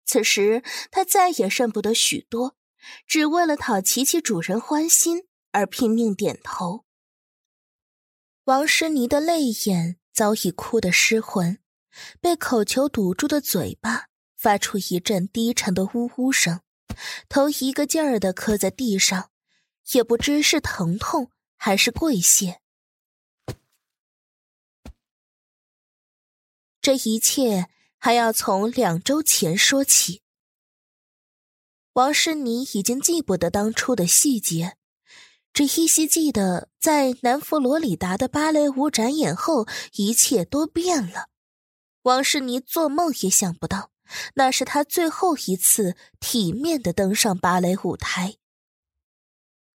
[0.06, 2.56] 此时他再也认不得许多，
[3.06, 6.86] 只为了讨琪琪主人欢心而拼命点头。
[8.44, 11.58] 王诗妮的泪眼早已哭得失魂，
[12.20, 16.60] 被口球堵住的嘴巴发出一阵低沉的呜呜声，
[17.28, 19.30] 头一个劲儿的磕在地上，
[19.92, 21.32] 也不知是疼痛。
[21.58, 22.60] 还是跪谢。
[26.82, 27.70] 这一切
[28.06, 30.22] 还要从两周前说起。
[31.94, 34.76] 王诗妮已经记不得当初的细节，
[35.52, 41.26] 只依稀记得在南佛罗里达的芭蕾舞展演后，一切都变了。
[42.02, 43.90] 王诗妮做梦也想不到，
[44.34, 48.36] 那是她最后一次体面的登上芭蕾舞台。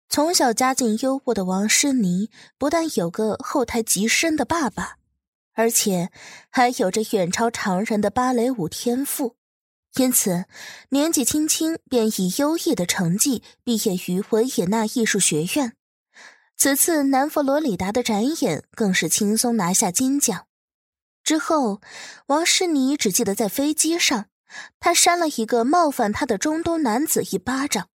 [0.10, 4.96] 从小家境优渥的王诗妮，不但有个后台极深的爸爸，
[5.58, 6.12] 而且
[6.52, 9.36] 还有着远超常人的芭蕾舞天赋，
[9.96, 10.46] 因此
[10.89, 15.74] 年纪轻轻便以优异的成绩毕业于维也纳艺术学院。
[16.56, 20.46] 此次南佛罗里达的展演更是轻松拿下金奖。
[21.24, 21.82] 之后，
[22.28, 24.28] 王诗妮只记得在飞机上
[24.80, 27.89] 他扇了一个冒犯他的中东男子一巴掌。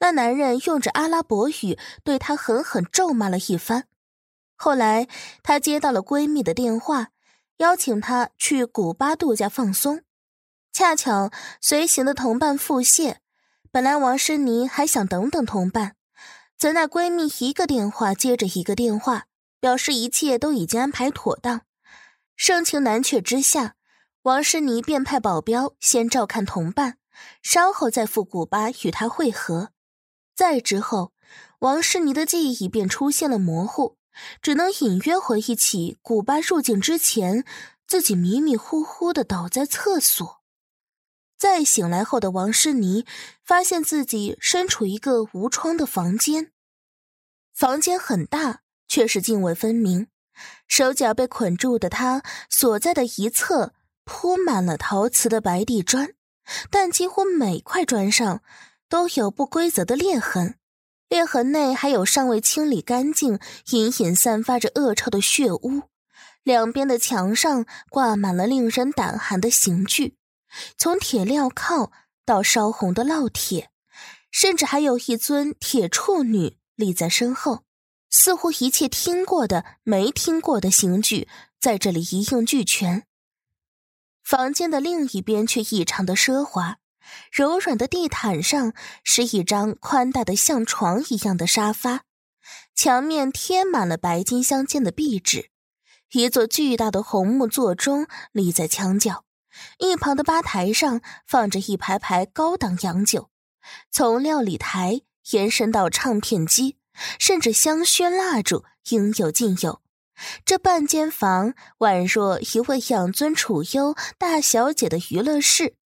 [0.00, 3.84] 那男人用着阿拉伯语对他狠狠咒骂了一番。
[4.62, 5.08] 后来，
[5.42, 7.12] 她接到了闺蜜的电话，
[7.56, 10.02] 邀请她去古巴度假放松。
[10.70, 11.30] 恰巧
[11.62, 13.16] 随行的同伴腹泻，
[13.70, 15.96] 本来王诗妮还想等等同伴，
[16.58, 19.24] 怎奈闺蜜一个电话接着一个电话，
[19.60, 21.62] 表示一切都已经安排妥当。
[22.36, 23.76] 盛情难却之下，
[24.24, 26.98] 王诗妮便派保镖先照看同伴，
[27.42, 29.70] 稍后再赴古巴与他会合。
[30.36, 31.12] 再之后，
[31.60, 33.96] 王诗妮的记忆便出现了模糊，
[34.42, 37.44] 只能隐约回忆起古巴入境之前，
[37.86, 40.40] 自己迷迷糊糊的倒在厕所。
[41.38, 43.06] 再醒来后的王诗妮，
[43.44, 46.52] 发现自己身处一个无窗的房间，
[47.54, 50.08] 房间很大，却是泾渭分明。
[50.68, 56.14] 手脚被捆住的她所在的一侧铺满了陶瓷的白地砖，
[56.70, 58.42] 但几乎每块砖上。
[58.90, 60.58] 都有不规则的裂痕，
[61.10, 63.40] 裂痕内还有尚未清理干净、
[63.72, 65.82] 隐隐散发着恶臭的血污。
[66.44, 70.16] 两边的墙上挂满了令人胆寒的刑具，
[70.78, 71.90] 从铁镣铐
[72.24, 73.70] 到烧红的烙铁，
[74.30, 77.64] 甚至还有一尊铁处女立在身后，
[78.08, 81.28] 似乎一切听过的、没听过的刑具
[81.60, 83.04] 在这里一应俱全。
[84.22, 86.79] 房间的另一边却异常的奢华。
[87.30, 88.72] 柔软的地毯上
[89.04, 92.02] 是一张宽大的像床一样的沙发，
[92.74, 95.50] 墙面贴满了白金相间的壁纸，
[96.12, 99.24] 一座巨大的红木座钟立在墙角，
[99.78, 103.30] 一旁的吧台上放着一排排高档洋酒，
[103.90, 106.76] 从料理台延伸到唱片机，
[107.18, 109.80] 甚至香薰蜡烛应有尽有。
[110.44, 115.76] 这半间房宛若一位养尊处优大小姐的娱乐室。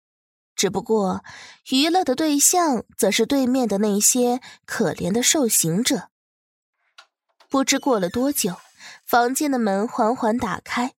[0.56, 1.24] 只不过，
[1.70, 6.10] 娱乐的对象则是对面的那些可怜的受刑者。
[7.50, 8.56] 不知过了多久，
[9.04, 10.94] 房间的门缓缓打开，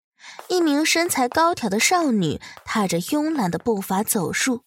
[0.48, 4.62] 一名身材高挑的少女踏着慵懒的步伐走入。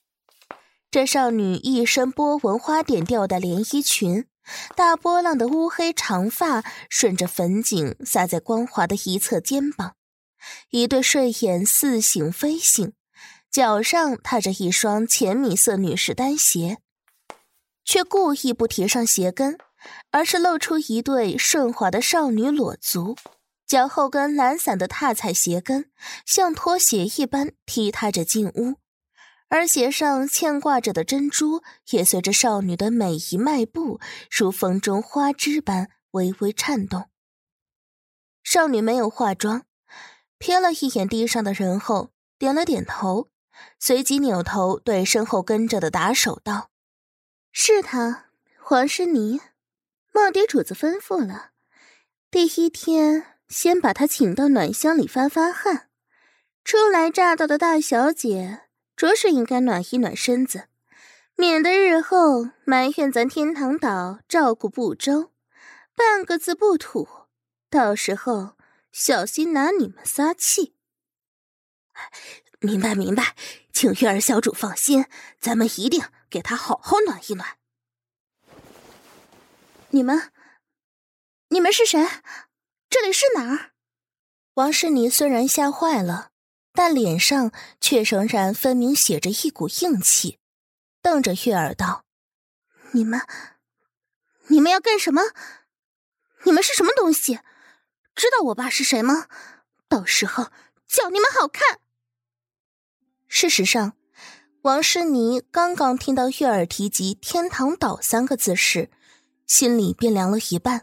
[0.91, 4.25] 这少女一身波纹花点吊带连衣裙，
[4.75, 9.93] 大波浪的乌黑长发顺着粉颈洒在光滑的一侧肩膀，
[10.71, 12.93] 一对睡眼似醒非醒。
[13.51, 16.77] 脚上踏着一双浅米色女士单鞋，
[17.83, 19.57] 却故意不提上鞋跟，
[20.12, 23.15] 而是露出一对顺滑的少女裸足。
[23.65, 25.89] 脚后跟懒散的踏踩鞋跟，
[26.25, 28.75] 像拖鞋一般踢踏着进屋，
[29.47, 37.09] 而鞋上牵挂着的珍珠也随着少女的每一迈步，如风中花枝般微微颤动。
[38.43, 39.63] 少女没有化妆，
[40.39, 43.27] 瞥了一眼地上的人后，点了点头。
[43.80, 46.69] 随即扭头对身后跟着的打手道
[47.52, 48.26] ：“是他，
[48.62, 49.41] 黄诗妮。
[50.13, 51.52] 卧底主子吩咐了，
[52.32, 55.89] 第一天先把他请到暖箱里发发汗。
[56.65, 58.63] 初来乍到的大小姐，
[58.95, 60.67] 着实应该暖一暖身子，
[61.36, 65.32] 免得日后埋怨咱天堂岛照顾不周，
[65.95, 67.08] 半个字不吐。
[67.69, 68.58] 到时候
[68.91, 70.76] 小心拿你们撒气。”
[72.62, 73.36] 明白明白，
[73.72, 75.06] 请月儿小主放心，
[75.39, 77.58] 咱们一定给她好好暖一暖。
[79.91, 80.32] 你们，
[81.50, 82.06] 你们是谁？
[82.89, 83.72] 这里是哪儿？
[84.56, 86.32] 王诗妮虽然吓坏了，
[86.74, 90.38] 但脸上却仍然分明写着一股硬气，
[91.02, 92.04] 瞪着月儿道
[92.91, 93.26] ：“你们，
[94.48, 95.22] 你们要干什么？
[96.43, 97.39] 你们是什么东西？
[98.13, 99.28] 知道我爸是谁吗？
[99.88, 100.52] 到时候
[100.86, 101.80] 叫你们好看。”
[103.31, 103.93] 事实上，
[104.63, 108.89] 王诗妮刚刚听到月儿提及“天堂岛”三个字时，
[109.45, 110.81] 心里便凉了一半。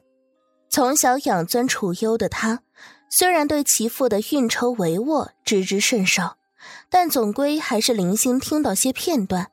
[0.70, 2.61] 从小养尊处优的她，
[3.11, 6.38] 虽然对其父的运筹帷幄知之甚少，
[6.88, 9.51] 但总归还是零星听到些片段。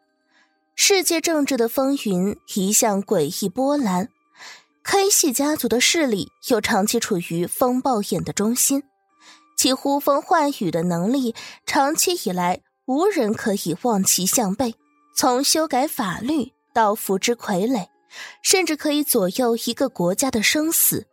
[0.76, 4.10] 世界政治的风云一向诡异波澜
[4.84, 8.84] ，K 系家族的势力又长期处于风暴眼的中心，
[9.58, 11.34] 其呼风唤雨的能力
[11.66, 12.62] 长期以来。
[12.86, 14.76] 无人可以望其项背，
[15.16, 17.88] 从修改法律到扶植傀儡，
[18.42, 21.08] 甚至可以左右一个国家的生死，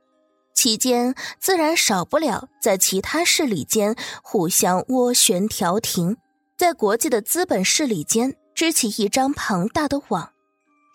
[0.52, 6.16] 期间自然少不了在其他势力间互相斡旋调停，
[6.58, 10.32] 在国际的资本势力间织起一张庞大的网。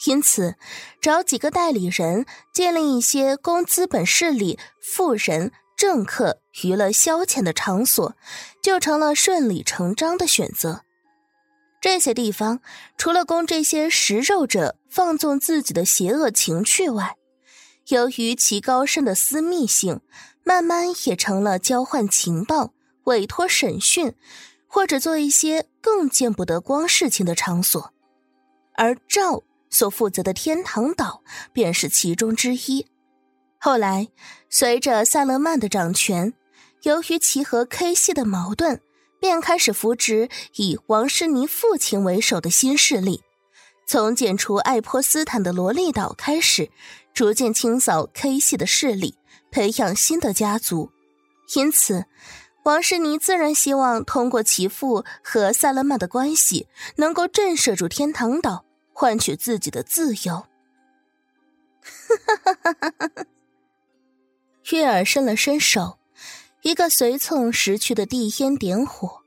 [0.07, 0.55] 因此，
[1.01, 5.53] 找几个代理人，建立一些供资本势力、富人。
[5.85, 8.15] 政客娱乐消遣的场所，
[8.59, 10.81] 就成了顺理成章的选择。
[11.79, 12.59] 这些地方
[12.97, 17.17] 除了供这些食肉者放纵自己的邪恶情趣外，
[17.89, 20.01] 由于其高深的私密性，
[20.43, 22.73] 慢慢也成了交换情报、
[23.03, 24.15] 委托审讯，
[24.65, 27.93] 或者做一些更见不得光事情的场所。
[28.73, 31.21] 而赵所负责的天堂岛
[31.53, 32.87] 便是其中之一。
[33.65, 34.09] 后来，
[34.47, 36.35] 随着萨勒曼的掌权，
[36.83, 38.79] 由于其和 K 系的矛盾。
[39.19, 43.23] 便开始扶植以王诗妮父亲为首的新势力，
[43.87, 46.69] 从剪除爱泼斯坦的萝莉岛开始，
[47.11, 49.15] 逐渐清扫 K 系的势力，
[49.49, 50.91] 培养新的家族。
[51.55, 52.05] 因此，
[52.65, 58.63] 王诗妮自然希望通过其父和萨勒曼的关系，能够震慑住天堂岛，
[58.93, 60.45] 换取自己的自由。
[61.81, 63.25] 哈哈哈哈哈哈！
[64.71, 65.99] 月儿伸了伸手。
[66.61, 69.21] 一个随从拾去的地烟点火，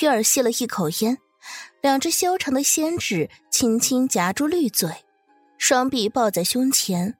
[0.00, 1.18] 月儿吸了一口烟，
[1.82, 4.90] 两只修长的仙指轻轻夹住绿嘴，
[5.58, 7.18] 双臂抱在胸前，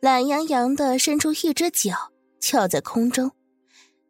[0.00, 2.10] 懒洋洋的伸出一只脚，
[2.40, 3.32] 翘在空中，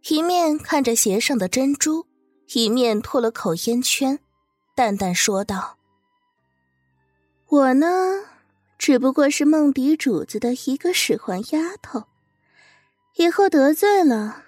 [0.08, 2.06] 一面看着鞋上的珍珠，
[2.52, 4.20] 一面吐了口烟圈，
[4.76, 5.75] 淡淡说道
[7.48, 7.86] ：“我呢？”
[8.78, 12.04] 只不过是梦迪主子的一个使唤丫头，
[13.16, 14.44] 以后得罪了，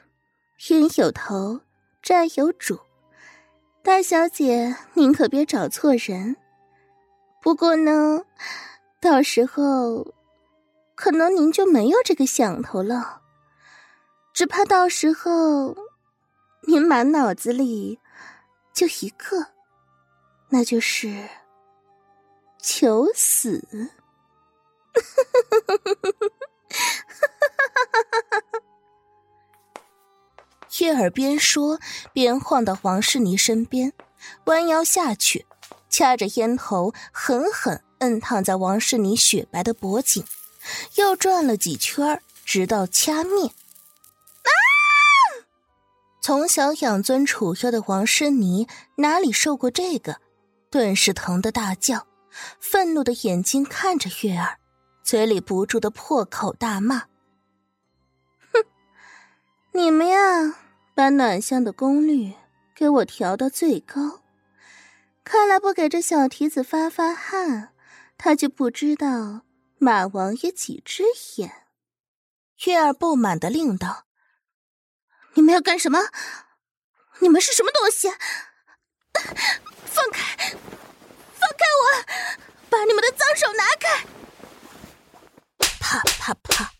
[0.68, 1.62] 冤有头，
[2.03, 2.78] 债有主，
[3.82, 6.36] 大小姐您可别找错人。
[7.40, 8.22] 不过呢，
[9.01, 10.14] 到时候
[10.94, 13.22] 可能您就没有这个想头了，
[14.34, 15.74] 只怕到时候
[16.66, 17.99] 您满脑子里
[18.74, 19.46] 就一个，
[20.51, 21.26] 那就是
[22.61, 23.64] 求死。
[30.80, 31.80] 月儿边说
[32.12, 33.92] 边晃到王诗妮身边，
[34.44, 35.46] 弯腰下去，
[35.90, 40.24] 掐着烟头，狠狠摁烫在王诗妮雪白的脖颈，
[40.94, 43.46] 又转了几圈，直到掐灭。
[43.46, 44.50] 啊！
[46.20, 50.20] 从小养尊处优的王诗妮哪里受过这个，
[50.70, 52.06] 顿时疼得大叫，
[52.61, 54.59] 愤怒的眼睛看着月儿。
[55.03, 57.07] 嘴里不住的破口大骂
[58.53, 58.64] ：“哼，
[59.72, 60.55] 你们呀，
[60.95, 62.34] 把暖香的功率
[62.74, 64.20] 给我调到最高。
[65.24, 67.74] 看来不给这小蹄子发发汗，
[68.18, 69.43] 他就不知道
[69.78, 71.05] 马王爷几只
[71.36, 71.66] 眼。”
[72.66, 74.05] 月儿不满的令道
[75.34, 75.99] ：“你们要干什么？
[77.20, 78.11] 你们是什么东西？
[79.86, 80.55] 放开，
[81.49, 81.84] 放开我！
[82.68, 84.07] 把你们的脏手拿开！”
[85.80, 86.74] 啪啪啪，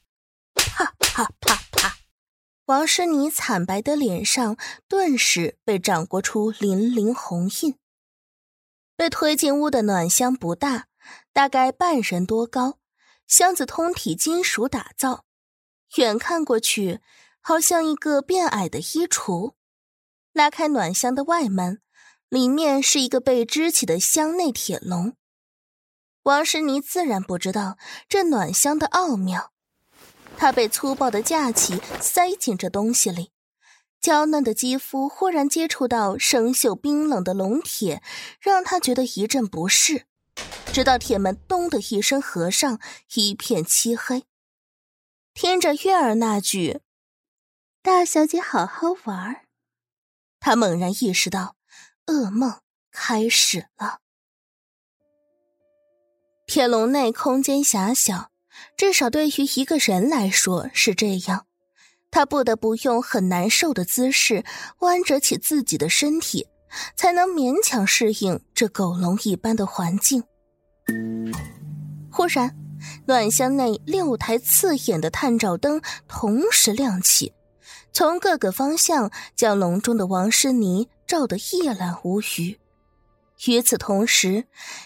[0.55, 1.97] 啪啪啪啪！
[2.67, 7.79] 王诗妮惨白的脸上顿时被掌掴出粼粼红印。
[8.95, 10.89] 被推进屋的暖箱不大，
[11.33, 12.79] 大概半人多高，
[13.27, 15.25] 箱子通体金属打造，
[15.97, 17.01] 远看过去
[17.41, 19.55] 好像一个变矮的衣橱。
[20.35, 21.81] 拉开暖箱的外门，
[22.29, 25.15] 里面是一个被支起的箱内铁笼。
[26.25, 29.53] 王诗妮自然不知道这暖箱的奥妙，
[30.37, 33.31] 她被粗暴的架起，塞进这东西里，
[33.99, 38.03] 娇嫩的肌肤忽然接触到生锈冰冷的龙铁，
[38.41, 40.05] 让她觉得一阵不适，
[40.71, 42.79] 直到铁门“咚”的一声合上，
[43.15, 44.25] 一片漆黑。
[45.33, 46.81] 听着月儿那句
[47.81, 49.47] “大小姐好好玩”，
[50.41, 51.57] 她猛然意识到
[52.09, 52.59] 噩梦
[52.91, 53.99] 开始了。
[56.47, 58.31] 铁笼内空间狭小，
[58.77, 61.45] 至少对于一个人来说是这样。
[62.11, 64.43] 他不得不用很难受的姿势
[64.79, 66.49] 弯折起自己的身体，
[66.97, 70.25] 才能勉强适应这狗笼一般的环境。
[72.11, 72.57] 忽然，
[73.07, 77.35] 暖箱内六台刺眼的探照灯同时亮起，
[77.93, 82.59] 从各个方向将笼中的王诗妮照得一览无余。
[83.47, 84.45] 与此同时，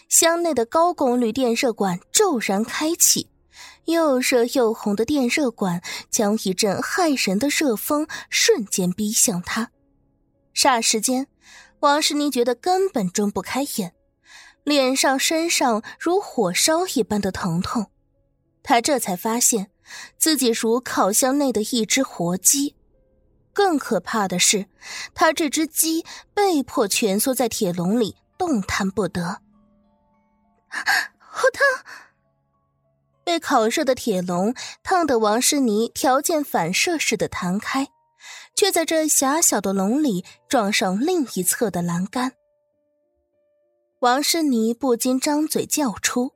[0.09, 3.29] 箱内的高功率电热管骤然开启，
[3.87, 9.71] 又热又红的电热管将一阵骇人的热风瞬间逼向他。
[10.55, 11.27] 霎时间，
[11.81, 13.95] 王诗妮觉得根本睁不开眼，
[14.65, 17.87] 脸上、身上如火烧一般的疼痛。
[18.63, 19.71] 他这才发现
[20.19, 22.77] 自己如烤箱内的一只活鸡。
[23.53, 24.67] 更可怕的是，
[25.15, 28.17] 他这只鸡被迫蜷缩在铁笼里。
[28.39, 29.41] 动弹不得，
[31.19, 31.85] 好烫！
[33.23, 37.87] 被烤热的铁笼烫得王诗妮条件反射似的弹开，
[38.57, 42.33] 却在这狭小的笼里撞上另一侧的栏杆。
[44.01, 46.33] 王诗妮不禁张嘴叫出，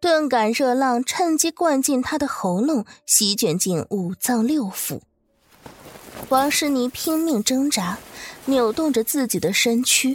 [0.00, 5.02] 顿感热浪趁机灌进她的喉咙，席卷进五脏六腑。
[6.30, 7.96] 王诗妮拼命挣扎，
[8.44, 10.14] 扭动着自己的身躯。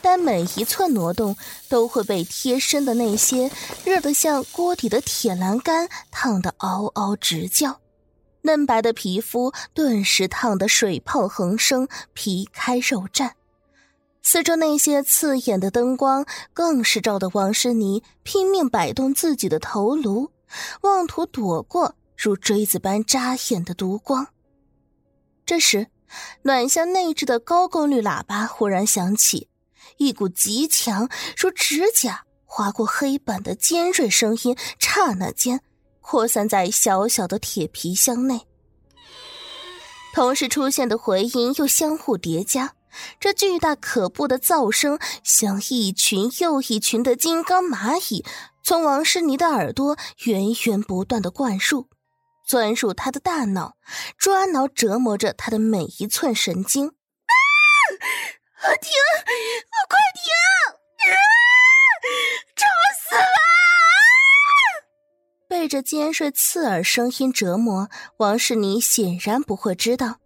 [0.00, 1.36] 但每一寸挪动
[1.68, 3.50] 都会被贴身的那些
[3.84, 7.80] 热得像锅底的铁栏杆烫得嗷嗷直叫，
[8.42, 13.30] 嫩白的皮肤顿时烫得水泡横生，皮开肉绽。
[14.22, 16.24] 四周那些刺眼的灯光
[16.54, 20.30] 更是照得王诗妮拼命摆动自己的头颅，
[20.80, 24.26] 妄图躲过如锥子般扎眼的毒光。
[25.46, 25.88] 这时，
[26.42, 29.48] 暖箱内置的高功率喇叭忽然响起。
[29.98, 35.60] 一股极强如指甲划过黑板的尖锐声音，刹那间
[36.00, 38.40] 扩散在小小的铁皮箱内。
[40.14, 42.74] 同时出现的回音又相互叠加，
[43.20, 48.24] 这巨大可怖的噪声像一群又一群的金刚蚂蚁，
[48.62, 51.88] 从王诗妮的耳朵源源不断的灌入，
[52.44, 53.76] 钻入他的大脑，
[54.18, 56.88] 抓挠折磨着他的每一寸神经。
[56.88, 56.92] 啊！
[58.80, 58.90] 停！
[59.88, 60.22] 快停！
[61.10, 61.16] 啊！
[62.56, 62.66] 吵
[63.00, 63.24] 死了！
[65.48, 67.88] 被这尖锐刺耳声音折磨，
[68.18, 70.16] 王世妮显然不会知道，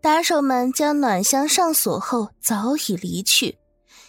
[0.00, 3.58] 打手们将暖箱上锁后早已离去，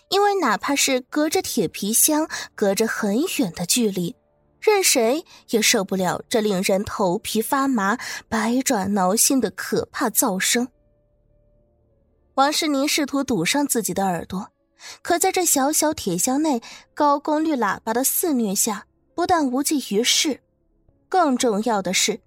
[0.09, 4.15] 因为哪怕是隔着铁皮箱，隔着很远的距离，
[4.63, 7.97] 任谁也受不了这令人头皮发麻、
[8.29, 10.69] 百爪挠心的可怕噪声。
[12.35, 14.47] 王诗宁试图堵上自己的耳朵，
[15.01, 16.61] 可在这小小铁箱内，
[16.93, 20.39] 高功率喇叭的肆虐下，不但无济于事，
[21.09, 22.21] 更重要的是，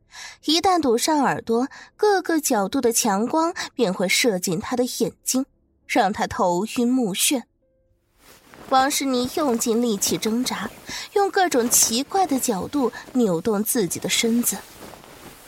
[0.45, 1.66] 一旦堵上耳朵，
[1.97, 5.47] 各个角度的强光便会射进他的眼睛，
[5.87, 7.45] 让他头晕目眩。
[8.70, 10.68] 王诗妮用尽力气挣扎，
[11.12, 14.56] 用各种奇怪的角度扭动自己的身子，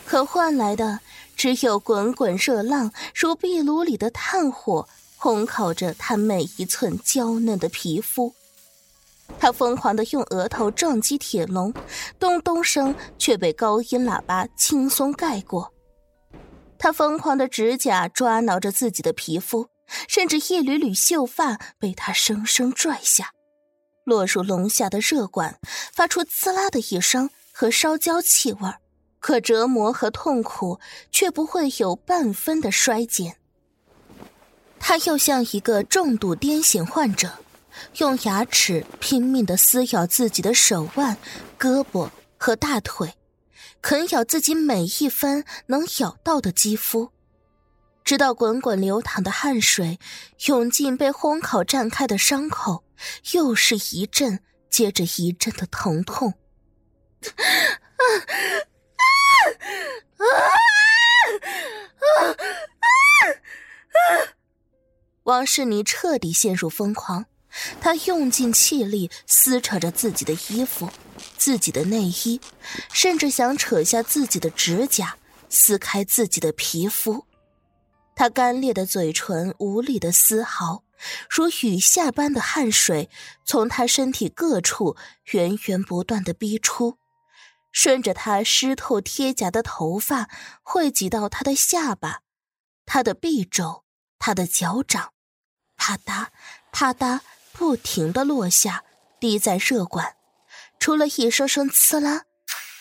[0.07, 1.01] 可换来的。
[1.37, 4.89] 只有滚滚热浪，如壁炉里的炭火，
[5.21, 8.35] 烘烤着他每一寸娇嫩的皮肤。
[9.39, 11.73] 他疯狂的用额头撞击铁笼，
[12.19, 15.73] 咚咚声却被高音喇叭轻松盖过。
[16.77, 19.69] 他疯狂的指甲抓挠着自己的皮肤，
[20.07, 23.33] 甚至一缕缕秀发被他生生拽下，
[24.05, 25.59] 落入笼下的热管，
[25.93, 28.71] 发出滋啦的一声和烧焦气味。
[29.21, 30.79] 可折磨和痛苦
[31.11, 33.37] 却不会有半分的衰减。
[34.79, 37.39] 他又像一个重度癫痫患者，
[37.97, 41.17] 用牙齿拼命地撕咬自己的手腕、
[41.59, 43.15] 胳膊和大腿，
[43.83, 47.11] 啃咬自己每一分能咬到的肌肤，
[48.09, 49.99] 直到滚滚流淌的汗水
[50.47, 52.83] 涌进被烘烤绽开的伤口，
[53.33, 54.41] 又是一阵
[54.71, 56.33] 接着一阵的疼痛。
[65.25, 67.27] 王世妮彻底陷入疯狂，
[67.79, 70.89] 她用尽气力撕扯着自己的衣服、
[71.37, 72.41] 自己的内衣，
[72.91, 75.19] 甚至想扯下自己的指甲，
[75.51, 77.28] 撕开自己的皮肤。
[78.19, 80.83] 他干裂的嘴唇无力的嘶嚎，
[81.31, 83.09] 如雨下般的汗水
[83.45, 84.97] 从他身体各处
[85.27, 86.99] 源源不断的逼出。
[87.71, 90.29] 顺着他湿透贴颊的头发
[90.65, 92.23] 汇集到他的下巴、
[92.85, 93.85] 他的臂肘、
[94.19, 95.13] 他的脚掌，
[95.77, 96.27] 啪嗒
[96.73, 97.21] 啪嗒
[97.53, 98.83] 不停的落下，
[99.21, 100.17] 滴在热管。
[100.81, 102.25] 除了一声声刺啦，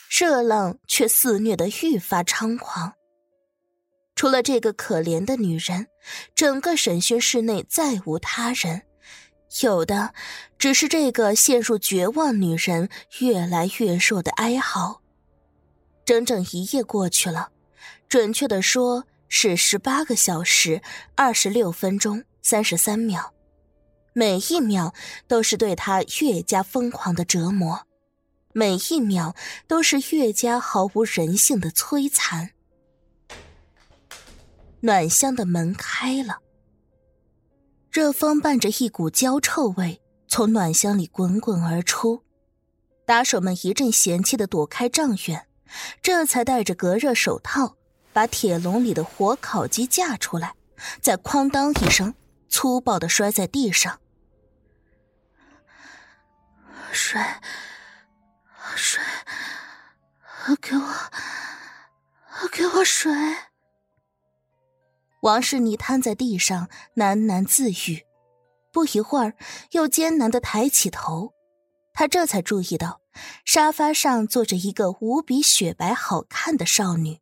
[0.10, 2.97] 热浪却肆虐得愈发猖狂。
[4.18, 5.88] 除了这个可怜的女人，
[6.34, 8.82] 整个审讯室内再无他人。
[9.62, 10.14] 有的
[10.58, 12.90] 只是这个陷入绝望女人
[13.20, 15.02] 越来越弱的哀嚎。
[16.04, 17.50] 整整一夜过去了，
[18.10, 20.82] 准确的说是十八个小时
[21.16, 23.34] 二十六分钟三十三秒，
[24.14, 24.96] 每一秒
[25.28, 27.86] 都是对她越加疯狂的折磨，
[28.52, 29.36] 每一秒
[29.68, 32.50] 都是越加毫无人性的摧残。
[34.82, 36.40] 暖香的门开了。
[37.92, 42.24] 热风伴着一股焦臭味从暖箱里滚滚而出，
[43.06, 45.48] 打手们一阵嫌弃的躲开丈远，
[46.02, 47.76] 这才戴着隔热手套，
[48.14, 50.54] 把铁笼里的火烤鸡架出来，
[51.02, 52.14] 再哐当一声
[52.50, 54.00] 粗暴的摔在地上。
[56.92, 57.22] 水，
[58.76, 59.02] 水，
[60.62, 60.88] 给我，
[62.52, 63.12] 给我水。
[65.22, 68.06] 王世妮瘫在地上喃喃自语，
[68.72, 69.36] 不一会儿
[69.72, 71.34] 又艰难的抬起头，
[71.94, 73.02] 他这才注意到
[73.44, 77.20] 沙发上坐着一个无比雪白好看的少女。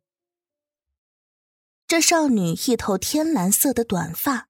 [1.88, 4.48] 这少女一头天蓝色的短发，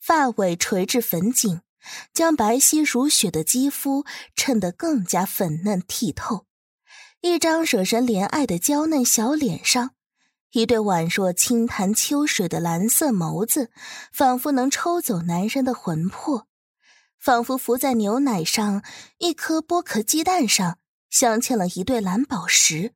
[0.00, 1.62] 发尾垂至粉颈，
[2.12, 4.04] 将白皙如雪的肌肤
[4.36, 6.46] 衬得更加粉嫩剔透。
[7.22, 9.94] 一张惹人怜爱的娇嫩小脸上。
[10.54, 13.72] 一对宛若清潭秋水的蓝色眸子，
[14.12, 16.46] 仿佛能抽走男人的魂魄，
[17.18, 18.84] 仿佛浮在牛奶上，
[19.18, 20.78] 一颗剥壳鸡蛋上
[21.10, 22.92] 镶嵌了一对蓝宝石。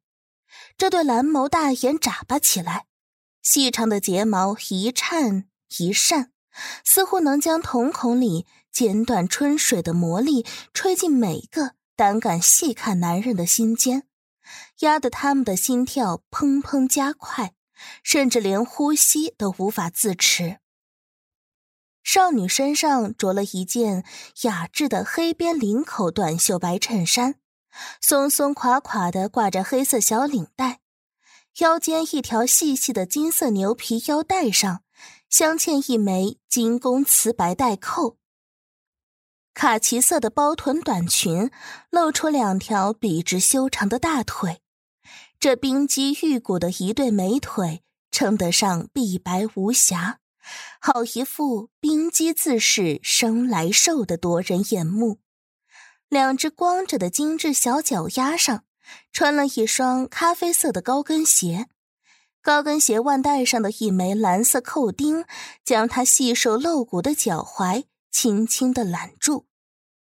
[0.77, 2.87] 这对蓝眸大眼眨巴起来，
[3.43, 5.49] 细长的睫毛一颤
[5.79, 6.31] 一扇，
[6.85, 14.05] 似乎能将瞳孔里剪断春水的魔力吹进每个胆敢细看男人的心间。
[14.81, 17.55] 压得他们的心跳砰砰加快，
[18.03, 20.59] 甚至连呼吸都无法自持。
[22.03, 24.05] 少女身上着了一件
[24.43, 27.35] 雅致的黑边领口短袖白衬衫，
[28.01, 30.81] 松松垮垮的挂着黑色小领带，
[31.59, 34.83] 腰间一条细细的金色牛皮腰带上
[35.29, 38.17] 镶嵌一枚金工瓷白带扣。
[39.59, 41.51] 卡其色的包臀短裙
[41.91, 44.61] 露出两条笔直修长的大腿。
[45.41, 47.83] 这冰肌玉骨的一对美腿，
[48.13, 50.21] 称得上碧白无瑕，
[50.79, 55.19] 好一副冰肌自是生来瘦的夺人眼目。
[56.09, 58.63] 两只光着的精致小脚丫上，
[59.13, 61.67] 穿了一双咖啡色的高跟鞋，
[62.41, 65.25] 高跟鞋腕带上的一枚蓝色扣钉，
[65.65, 69.47] 将她细瘦露骨的脚踝轻轻的揽住，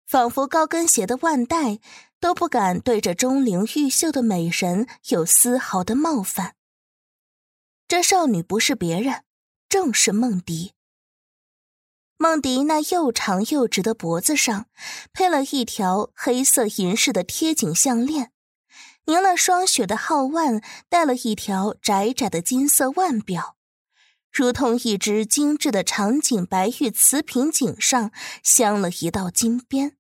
[0.08, 1.78] 仿佛高跟鞋的腕带。
[2.20, 6.56] 都不敢对着钟灵毓秀的美人有丝毫的冒犯。
[7.86, 9.22] 这少女不是别人，
[9.68, 10.72] 正是梦迪。
[12.16, 14.66] 梦迪那又长又直的脖子上，
[15.12, 18.32] 配了一条黑色银饰的贴颈项链，
[19.04, 23.56] 凝了霜雪的皓腕戴了一条窄窄的金色腕表，
[24.32, 28.10] 如同一只精致的长颈白玉瓷瓶颈上
[28.42, 29.97] 镶了一道金边。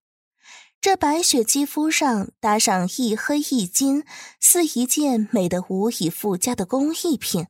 [0.80, 4.04] 这白雪肌肤上搭上一黑一金，
[4.40, 7.48] 似一件美得无以复加的工艺品，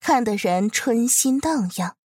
[0.00, 1.96] 看得人春心荡漾。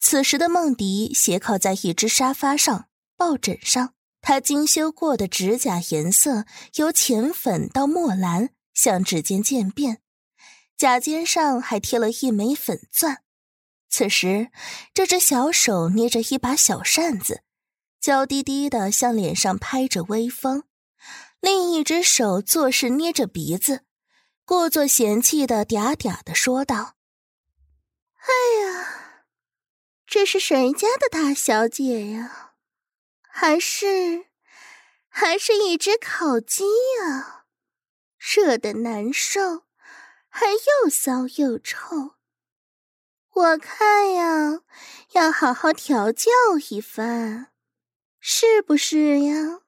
[0.00, 10.00] 此时的梦迪斜靠在一只沙发上，抱枕上，她精修过的指甲颜色由浅粉到墨蓝，向指尖渐变，
[10.76, 13.22] 甲尖上还贴了一枚粉钻。
[13.88, 14.50] 此时，
[14.92, 17.42] 这只小手捏着一把小扇子。
[18.00, 20.64] 娇滴滴的向脸上拍着微风，
[21.38, 23.84] 另一只手作势捏着鼻子，
[24.46, 26.94] 故作嫌弃的嗲嗲的说道
[28.16, 29.24] ：“哎呀，
[30.06, 32.54] 这是谁家的大小姐呀？
[33.20, 34.28] 还是，
[35.10, 36.64] 还是一只烤鸡
[37.02, 37.44] 呀？
[38.16, 39.64] 热的难受，
[40.30, 42.12] 还又骚又臭。
[43.34, 44.60] 我看呀，
[45.12, 46.30] 要好好调教
[46.70, 47.48] 一番。”
[48.22, 49.60] 是不是呀？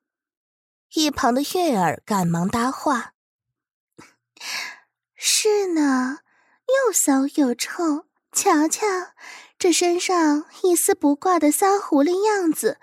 [0.94, 3.14] 一旁的月儿赶忙搭话
[5.16, 6.18] ：“是呢，
[6.68, 8.04] 又骚又臭。
[8.30, 8.86] 瞧瞧，
[9.58, 12.78] 这身上一丝不挂的撒狐狸样子，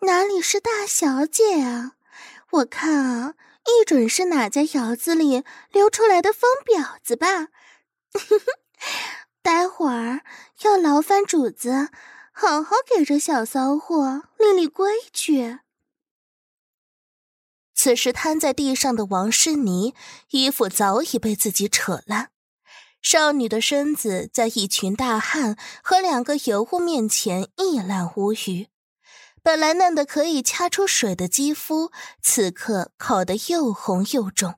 [0.00, 1.92] 哪里是大小姐啊？
[2.50, 3.34] 我看啊，
[3.66, 7.46] 一准是哪家窑子里流出来的疯婊子吧？
[9.40, 10.22] 待会儿
[10.62, 11.90] 要劳烦主子。”
[12.32, 15.58] 好好给这小骚货立立规矩。
[17.74, 19.94] 此时瘫在地上的王诗妮，
[20.30, 22.30] 衣服早已被自己扯烂，
[23.00, 28.68] 少女的身子在一群大汉和两个尤物面前一览无余。
[29.42, 31.90] 本来嫩的可以掐出水的肌肤，
[32.22, 34.54] 此刻烤得又红又肿，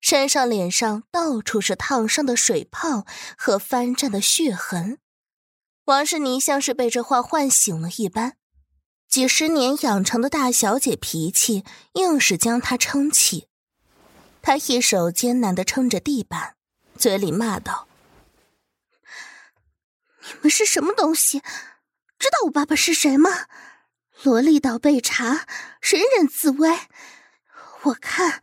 [0.00, 3.04] 身上脸上到处是烫伤的水泡
[3.36, 4.98] 和翻战的血痕。
[5.88, 8.36] 王世妮像是被这话唤醒了一般，
[9.08, 11.64] 几十年养成的大小姐脾气
[11.94, 13.48] 硬是将她撑起。
[14.42, 16.56] 她一手艰难的撑着地板，
[16.98, 17.88] 嘴里骂道
[20.28, 21.40] ：“你们是什么东西？
[22.18, 23.46] 知道我爸爸是谁吗？
[24.22, 25.46] 萝莉岛被查，
[25.80, 26.80] 人人自危。
[27.84, 28.42] 我看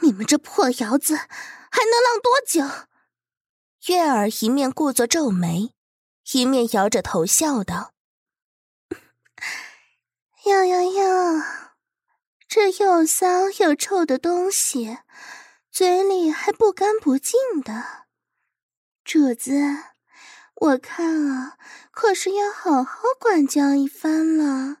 [0.00, 2.86] 你们这破窑子还能浪多久？”
[3.88, 5.72] 月儿一面故作皱眉。
[6.32, 7.92] 一面摇着头笑道
[10.46, 11.42] ：“哟哟哟，
[12.48, 14.98] 这又骚又臭的东西，
[15.70, 18.06] 嘴里还不干不净的。
[19.04, 19.52] 主子，
[20.56, 21.56] 我看啊，
[21.92, 24.78] 可是要好好管教一番了。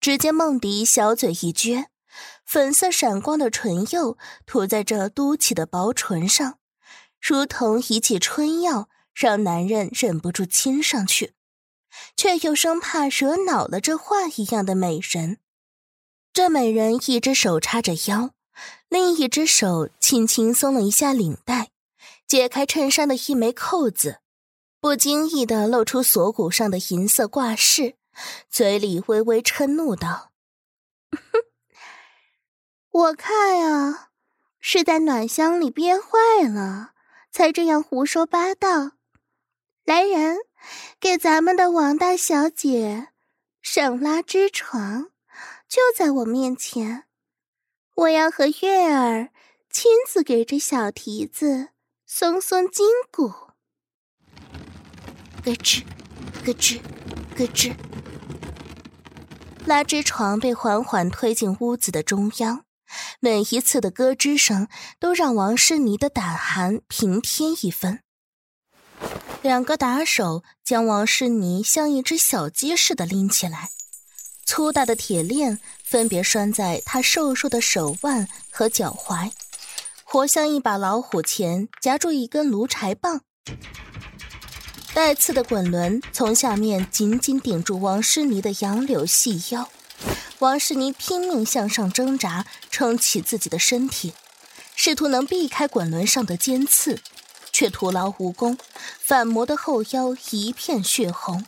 [0.00, 1.88] 只见梦迪小嘴一撅，
[2.46, 4.16] 粉色闪光的唇釉
[4.46, 6.58] 涂在这嘟起的薄唇上，
[7.20, 11.32] 如同一剂春药，让男人忍不住亲上去，
[12.16, 15.38] 却又生怕惹恼了这画一样的美人。
[16.32, 18.30] 这美人一只手叉着腰，
[18.88, 21.70] 另一只手轻轻松了一下领带，
[22.26, 24.18] 解开衬衫的一枚扣子，
[24.80, 27.94] 不经意的露出锁骨上的银色挂饰，
[28.50, 30.32] 嘴里微微嗔怒道
[31.14, 31.20] ：“哼，
[32.90, 34.10] 我看啊，
[34.58, 36.94] 是在暖箱里憋坏了，
[37.30, 38.93] 才这样胡说八道。
[39.84, 40.38] 来人，
[40.98, 43.08] 给咱们的王大小姐
[43.60, 45.10] 上拉枝床。”
[45.66, 47.04] 就在我面前，
[47.94, 49.30] 我要和月儿
[49.68, 51.70] 亲自给这小蹄子
[52.06, 53.32] 松松筋骨。
[55.42, 55.82] 咯吱，
[56.44, 56.80] 咯吱，
[57.36, 57.74] 咯吱。
[59.66, 62.64] 拉枝床被缓缓推进屋子的中央，
[63.18, 64.68] 每一次的咯吱声
[65.00, 68.03] 都让王诗妮的胆寒平添一分。
[69.42, 73.70] 两个打手将王诗妮像一只小鸡似的拎起来。
[74.46, 79.30] 粗大的铁链分别拴在他瘦瘦的手腕和脚踝，
[80.04, 83.22] 活像一把老虎钳夹住一根炉柴棒。
[84.92, 89.68] 带刺的滚轮从下面紧紧顶住王诗妮的杨柳细腰，
[90.38, 94.12] 王诗妮拼命向上挣扎，撑起自己的身体，
[94.76, 97.00] 试图能避开滚轮上的尖刺，
[97.54, 98.58] 却徒劳无功，
[98.98, 101.46] 反磨的后腰一片血红。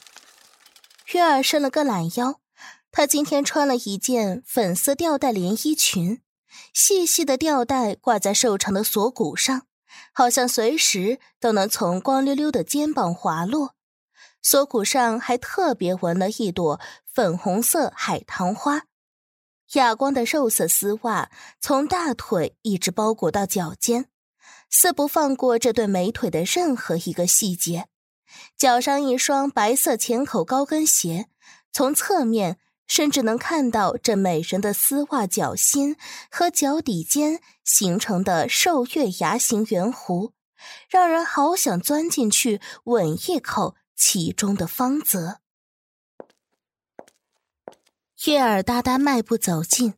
[1.13, 2.41] 月儿伸了个懒腰。
[2.93, 6.23] 她今天穿了一件粉色吊带连衣裙，
[6.73, 9.67] 细细的吊带挂在瘦长的锁骨上，
[10.13, 13.75] 好像随时都能从光溜溜的肩膀滑落。
[14.41, 16.81] 锁骨上还特别纹了一朵
[17.13, 18.85] 粉红色海棠花，
[19.73, 24.09] 哑光的肉色丝袜从大腿一直包裹到脚尖，
[24.71, 27.87] 似不放过这对美腿的任何一个细节。
[28.57, 31.29] 脚上一双白色浅口高跟鞋，
[31.73, 32.59] 从侧面。
[32.89, 35.97] 甚至能看到这美人的丝袜脚心
[36.31, 40.31] 和脚底间形成的瘦月牙形圆弧，
[40.89, 45.41] 让人好想钻进去吻一口其中的芳泽。
[48.27, 49.95] 月儿哒哒迈步走近，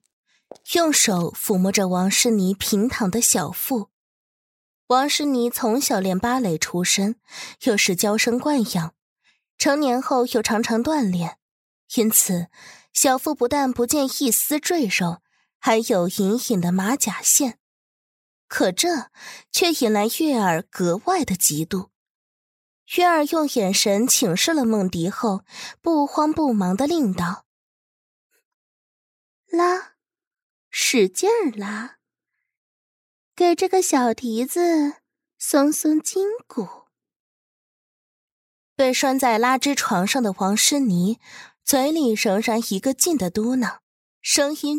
[0.73, 3.91] 用手抚摸着王诗妮平躺的小腹。
[4.89, 7.21] 王诗妮从小练芭蕾出身，
[7.63, 8.95] 又是娇生惯养，
[9.57, 11.39] 成年后又常常锻炼，
[11.95, 12.49] 因此。
[12.95, 15.23] 小腹不但不见一丝赘肉，
[15.61, 17.61] 还有隐隐的马甲线，
[18.49, 19.11] 可这
[19.53, 21.91] 却引来月儿格外的嫉妒。
[22.97, 25.45] 月儿用眼神请示了梦迪后，
[25.81, 27.45] 不慌不忙的令道
[29.47, 29.93] ：“拉，
[30.69, 31.98] 使劲儿拉，
[33.39, 34.95] 给这个小蹄子
[35.39, 36.67] 松松筋骨。”
[38.75, 41.21] 被拴在拉枝床上的王诗妮。
[41.65, 43.79] 嘴里仍然一个劲的嘟囔，
[44.21, 44.77] 声音